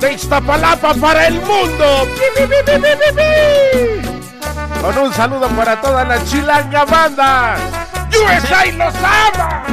de 0.00 0.12
Iztapalapa 0.12 0.92
para 0.94 1.28
el 1.28 1.34
mundo. 1.36 2.06
Pi, 2.36 2.42
pi. 2.44 4.02
Con 4.82 4.98
un 4.98 5.12
saludo 5.14 5.48
para 5.50 5.80
toda 5.80 6.04
la 6.04 6.22
chilanga 6.24 6.84
banda. 6.84 7.56
USA 8.10 8.66
los 8.72 8.94
ama. 8.96 9.64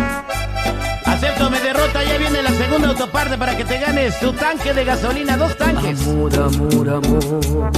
Acepto 1.09 1.49
mi 1.49 1.57
derrota, 1.57 2.03
ya 2.03 2.17
viene 2.17 2.41
la 2.43 2.51
segunda 2.51 2.89
autoparte 2.89 3.37
para 3.37 3.57
que 3.57 3.65
te 3.65 3.79
ganes 3.79 4.19
tu 4.19 4.31
tanque 4.33 4.73
de 4.73 4.85
gasolina, 4.85 5.37
dos 5.37 5.57
tanques. 5.57 6.07
Amor, 6.07 6.35
amor, 6.35 6.89
amor, 6.89 7.71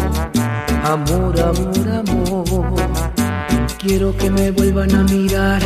amor, 0.83 1.39
amor, 1.39 1.89
amor. 1.89 2.75
Quiero 3.79 4.15
que 4.15 4.29
me 4.29 4.51
vuelvan 4.51 4.93
a 4.93 5.03
mirar. 5.03 5.61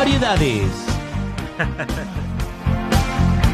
Variedades. 0.00 0.64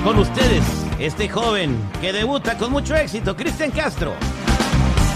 Con 0.04 0.16
ustedes, 0.16 0.62
este 1.00 1.28
joven 1.28 1.76
que 2.00 2.12
debuta 2.12 2.56
con 2.56 2.70
mucho 2.70 2.94
éxito, 2.94 3.34
Cristian 3.34 3.72
Castro. 3.72 4.12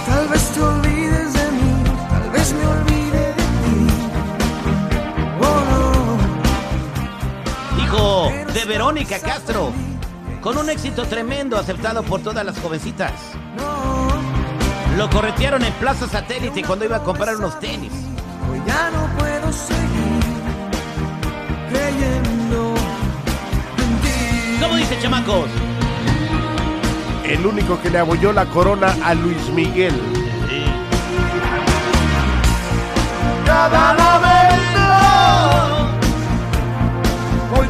Tal 0.08 0.26
vez 0.26 0.42
te 0.50 0.60
olvides 0.60 1.32
de 1.32 1.52
mí, 1.52 1.84
tal 2.08 2.30
vez 2.30 2.52
me 2.52 2.66
olvide 2.66 3.28
de 3.28 3.34
ti. 3.34 3.86
Oh, 5.40 5.62
no. 7.78 7.84
Hijo 7.84 8.32
de 8.52 8.64
Verónica 8.64 9.20
Castro. 9.20 9.72
Con 10.40 10.58
un 10.58 10.68
éxito 10.68 11.04
tremendo 11.04 11.56
aceptado 11.56 12.02
por 12.02 12.22
todas 12.22 12.44
las 12.44 12.58
jovencitas. 12.58 13.12
Lo 14.96 15.08
corretearon 15.08 15.62
en 15.62 15.72
Plaza 15.74 16.08
Satélite 16.08 16.64
cuando 16.64 16.86
iba 16.86 16.96
a 16.96 17.04
comprar 17.04 17.36
unos 17.36 17.60
tenis. 17.60 17.92
Hoy 18.50 18.60
ya 18.66 18.90
no 18.90 19.06
puedo 19.16 19.52
seguir 19.52 19.89
creyendo 21.70 22.74
en 23.78 24.00
ti. 24.02 24.58
¿Cómo 24.60 24.76
dice, 24.76 24.98
chamacos? 25.00 25.48
El 27.24 27.46
único 27.46 27.80
que 27.80 27.90
le 27.90 27.98
abolló 27.98 28.32
la 28.32 28.46
corona 28.46 28.94
a 29.04 29.14
Luis 29.14 29.48
Miguel. 29.54 29.94
Cada 33.46 33.94
momento 33.94 34.20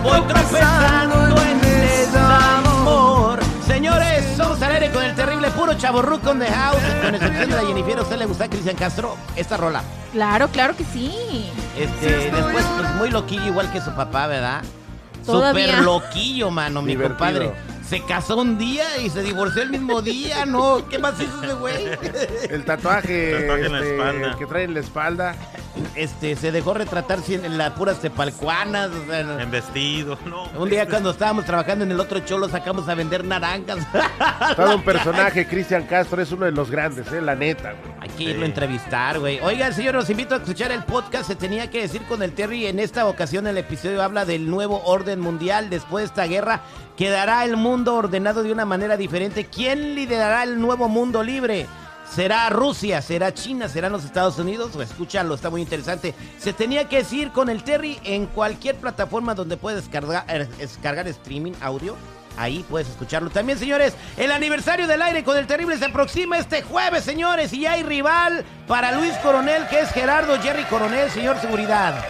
Voy 0.02 0.20
tropezando 0.22 1.42
en 1.42 1.60
desamor. 1.60 3.40
Señores, 3.66 4.24
somos 4.36 4.62
al 4.62 4.72
aire 4.72 4.90
con 4.90 5.04
el 5.04 5.14
terrible 5.14 5.50
puro 5.50 5.74
chaborruco 5.74 6.30
on 6.30 6.38
the 6.38 6.46
house. 6.46 6.80
Con 7.02 7.14
excepción 7.14 7.50
de 7.50 7.56
la 7.56 7.62
Jennifer, 7.66 7.98
¿a 7.98 8.02
usted 8.02 8.16
le 8.16 8.26
gusta 8.26 8.48
Cristian 8.48 8.76
Castro? 8.76 9.16
Esta 9.36 9.58
rola. 9.58 9.82
Claro, 10.12 10.48
claro 10.48 10.74
que 10.74 10.84
sí. 10.84 11.50
Este, 11.82 12.30
después, 12.30 12.64
pues 12.76 12.94
muy 12.96 13.10
loquillo, 13.10 13.46
igual 13.46 13.72
que 13.72 13.80
su 13.80 13.90
papá, 13.92 14.26
¿verdad? 14.26 14.62
Todavía. 15.24 15.66
Súper 15.66 15.84
loquillo, 15.84 16.50
mano, 16.50 16.82
mi 16.82 16.92
Divertido. 16.92 17.18
compadre. 17.18 17.52
Se 17.88 18.02
casó 18.04 18.36
un 18.36 18.56
día 18.56 18.98
y 18.98 19.10
se 19.10 19.22
divorció 19.22 19.62
el 19.62 19.70
mismo 19.70 20.00
día, 20.00 20.46
¿no? 20.46 20.86
¿Qué 20.88 20.98
más 20.98 21.20
hizo 21.20 21.42
ese 21.42 21.54
güey? 21.54 21.86
El 22.48 22.64
tatuaje, 22.64 23.32
El 23.36 23.40
tatuaje 23.46 23.66
en 23.66 23.72
la 23.72 23.78
este, 23.78 23.96
espalda. 23.96 24.26
el 24.30 24.36
que 24.36 24.46
trae 24.46 24.64
en 24.64 24.74
la 24.74 24.80
espalda. 24.80 25.34
Este, 25.96 26.36
se 26.36 26.52
dejó 26.52 26.72
retratar 26.74 27.18
en 27.28 27.58
las 27.58 27.70
puras 27.72 27.98
tepalcuanas, 28.00 28.90
o 28.90 29.06
sea, 29.06 29.42
En 29.42 29.50
vestido, 29.50 30.16
no. 30.24 30.44
un 30.56 30.68
día 30.70 30.88
cuando 30.88 31.10
estábamos 31.10 31.44
trabajando 31.44 31.84
en 31.84 31.90
el 31.90 31.98
otro 31.98 32.20
cholo 32.20 32.48
sacamos 32.48 32.88
a 32.88 32.94
vender 32.94 33.24
naranjas. 33.24 33.78
Todo 34.56 34.76
un 34.76 34.82
personaje, 34.82 35.46
Cristian 35.46 35.86
Castro, 35.86 36.22
es 36.22 36.30
uno 36.30 36.46
de 36.46 36.52
los 36.52 36.70
grandes, 36.70 37.10
eh, 37.12 37.20
la 37.20 37.34
neta. 37.34 37.72
güey. 37.72 37.92
Hay 38.00 38.08
que 38.10 38.22
irlo 38.22 38.44
a 38.44 38.46
entrevistar, 38.46 39.18
güey. 39.18 39.40
Oigan, 39.40 39.74
señor, 39.74 39.96
los 39.96 40.08
invito 40.08 40.34
a 40.34 40.38
escuchar 40.38 40.70
el 40.70 40.84
podcast. 40.84 41.26
Se 41.26 41.34
tenía 41.34 41.68
que 41.70 41.80
decir 41.82 42.02
con 42.02 42.22
el 42.22 42.32
Terry. 42.32 42.66
En 42.66 42.78
esta 42.78 43.06
ocasión, 43.06 43.46
el 43.48 43.58
episodio 43.58 44.02
habla 44.02 44.24
del 44.24 44.48
nuevo 44.48 44.80
orden 44.84 45.20
mundial. 45.20 45.70
Después 45.70 46.02
de 46.02 46.06
esta 46.06 46.26
guerra, 46.26 46.60
quedará 46.96 47.44
el 47.44 47.56
mundo 47.56 47.94
ordenado 47.96 48.42
de 48.42 48.52
una 48.52 48.64
manera 48.64 48.96
diferente. 48.96 49.46
¿Quién 49.46 49.94
liderará 49.96 50.44
el 50.44 50.60
nuevo 50.60 50.88
mundo 50.88 51.22
libre? 51.22 51.66
¿Será 52.14 52.50
Rusia? 52.50 53.00
¿Será 53.02 53.32
China? 53.32 53.68
¿Serán 53.68 53.92
los 53.92 54.04
Estados 54.04 54.36
Unidos? 54.38 54.74
Escúchalo, 54.74 55.34
está 55.34 55.48
muy 55.48 55.62
interesante. 55.62 56.12
Se 56.38 56.52
tenía 56.52 56.88
que 56.88 56.96
decir 56.96 57.30
con 57.30 57.48
el 57.48 57.62
Terry 57.62 58.00
en 58.02 58.26
cualquier 58.26 58.74
plataforma 58.76 59.36
donde 59.36 59.56
puedes 59.56 59.84
descargar, 59.84 60.24
eh, 60.28 60.48
descargar 60.58 61.06
streaming 61.06 61.52
audio. 61.60 61.96
Ahí 62.36 62.64
puedes 62.68 62.88
escucharlo. 62.88 63.30
También, 63.30 63.58
señores, 63.58 63.94
el 64.16 64.32
aniversario 64.32 64.88
del 64.88 65.02
aire 65.02 65.22
con 65.22 65.36
el 65.36 65.46
terrible 65.46 65.78
se 65.78 65.84
aproxima 65.84 66.38
este 66.38 66.62
jueves, 66.62 67.04
señores. 67.04 67.52
Y 67.52 67.66
hay 67.66 67.84
rival 67.84 68.44
para 68.66 68.92
Luis 68.92 69.14
Coronel, 69.18 69.68
que 69.68 69.78
es 69.78 69.90
Gerardo 69.90 70.36
Jerry 70.40 70.64
Coronel, 70.64 71.10
señor 71.10 71.38
seguridad. 71.40 72.04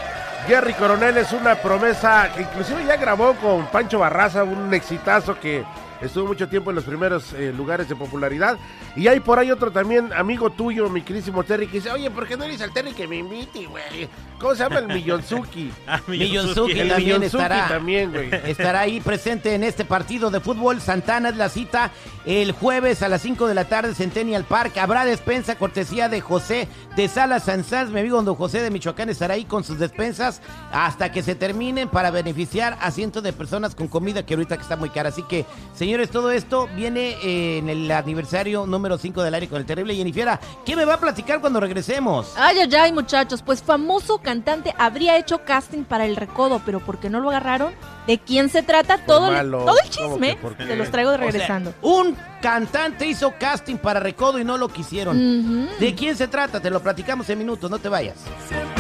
Jerry 0.47 0.73
Coronel 0.75 1.19
es 1.19 1.33
una 1.33 1.57
promesa 1.57 2.31
que 2.35 2.43
inclusive 2.43 2.87
ya 2.87 2.97
grabó 2.97 3.35
con 3.35 3.67
Pancho 3.67 3.99
Barraza, 3.99 4.45
un 4.45 4.73
exitazo 4.73 5.39
que 5.39 5.63
estuvo 6.01 6.27
mucho 6.27 6.49
tiempo 6.49 6.71
en 6.71 6.77
los 6.77 6.85
primeros 6.85 7.33
eh, 7.33 7.53
lugares 7.57 7.89
de 7.89 7.97
popularidad. 7.97 8.59
Y 8.97 9.07
hay 9.09 9.21
por 9.21 9.39
ahí 9.39 9.51
otro 9.51 9.71
también, 9.71 10.13
amigo 10.13 10.51
tuyo, 10.51 10.89
mi 10.89 11.03
querísimo 11.03 11.45
Terry, 11.45 11.67
que 11.67 11.79
dice, 11.79 11.91
oye, 11.91 12.11
¿por 12.11 12.27
qué 12.27 12.37
no 12.37 12.45
eres 12.45 12.61
al 12.63 12.73
Terry 12.73 12.93
que 12.93 13.07
me 13.07 13.17
invite, 13.17 13.67
güey? 13.67 14.09
¿Cómo 14.39 14.55
se 14.55 14.63
llama 14.63 14.79
el 14.79 14.89
Millonzuki? 14.89 15.71
Ah, 15.87 16.01
Millonzuki 16.07 16.79
El 16.79 16.89
también 16.89 17.19
Millonzuki 17.19 17.43
estará. 17.43 17.69
también, 17.69 18.13
güey. 18.13 18.31
Estará 18.47 18.81
ahí 18.81 19.01
presente 19.01 19.55
en 19.55 19.65
este 19.65 19.85
partido 19.85 20.31
de 20.31 20.39
fútbol. 20.41 20.81
Santana 20.81 21.31
es 21.31 21.37
la 21.37 21.49
cita 21.49 21.91
el 22.27 22.53
jueves 22.53 23.03
a 23.03 23.09
las 23.09 23.23
5 23.23 23.49
de 23.49 23.55
la 23.55 23.65
tarde, 23.65 23.95
Centennial 23.95 24.45
Park. 24.45 24.79
Habrá 24.79 25.05
despensa 25.05 25.57
cortesía 25.57 26.09
de 26.09 26.21
José 26.21 26.69
de 26.97 27.09
Salas 27.09 27.45
Sanzás. 27.45 27.91
Mi 27.91 28.01
amigo 28.01 28.23
don 28.23 28.37
José 28.37 28.61
de 28.63 28.71
Michoacán 28.71 29.09
estará 29.09 29.35
ahí 29.35 29.45
con 29.45 29.65
sus 29.65 29.79
despensas 29.79 30.41
hasta 30.71 31.11
que 31.11 31.23
se 31.23 31.35
terminen 31.35 31.89
para 31.89 32.11
beneficiar 32.13 32.79
a 32.81 32.91
cientos 32.93 33.23
de 33.23 33.33
personas 33.33 33.75
con 33.75 33.89
comida 33.89 34.25
que 34.25 34.35
ahorita 34.35 34.57
que 34.57 34.63
está 34.63 34.77
muy 34.77 34.91
cara. 34.91 35.09
Así 35.09 35.23
que, 35.25 35.45
señor 35.75 35.90
Señores, 35.91 36.11
todo 36.11 36.31
esto 36.31 36.69
viene 36.77 37.17
eh, 37.21 37.59
en 37.59 37.69
el 37.69 37.91
aniversario 37.91 38.65
número 38.65 38.97
5 38.97 39.25
del 39.25 39.35
aire 39.35 39.49
con 39.49 39.59
el 39.59 39.67
terrible 39.67 39.93
Jennifer. 39.93 40.39
¿Qué 40.65 40.77
me 40.77 40.85
va 40.85 40.95
a 40.95 41.01
platicar 41.01 41.41
cuando 41.41 41.59
regresemos? 41.59 42.33
Ay, 42.37 42.61
ay, 42.61 42.73
ay, 42.77 42.93
muchachos. 42.93 43.43
Pues 43.43 43.61
famoso 43.61 44.19
cantante 44.19 44.73
habría 44.79 45.19
hecho 45.19 45.45
casting 45.45 45.83
para 45.83 46.07
el 46.07 46.15
recodo, 46.15 46.63
pero 46.65 46.79
¿por 46.79 47.01
qué 47.01 47.11
no 47.11 47.19
lo 47.19 47.31
agarraron? 47.31 47.73
¿De 48.07 48.19
quién 48.21 48.51
se 48.51 48.63
trata? 48.63 49.05
Todo 49.05 49.35
el, 49.35 49.51
todo 49.51 49.75
el 49.83 49.91
¿Cómo 49.97 50.15
chisme. 50.15 50.39
Se 50.65 50.77
los 50.77 50.93
traigo 50.93 51.11
de 51.11 51.17
O 51.17 51.19
sea, 51.23 51.27
regresando. 51.33 51.75
un 51.83 52.17
cantante 52.41 53.07
hizo 53.09 53.35
casting 53.37 53.77
para 53.77 53.99
recodo 53.99 54.39
y 54.39 54.45
no 54.45 54.59
lo 54.59 54.69
quisieron. 54.69 55.69
¿De 55.81 55.95
quién 55.97 56.17
se 56.17 56.29
trata? 56.29 56.61
Te 56.61 56.71
lo 56.71 56.81
platicamos 56.81 57.29
en 57.31 57.39
minutos, 57.39 57.69
no 57.69 57.81
te 57.81 57.89
vayas. 57.89 58.15
Siempre 58.49 58.80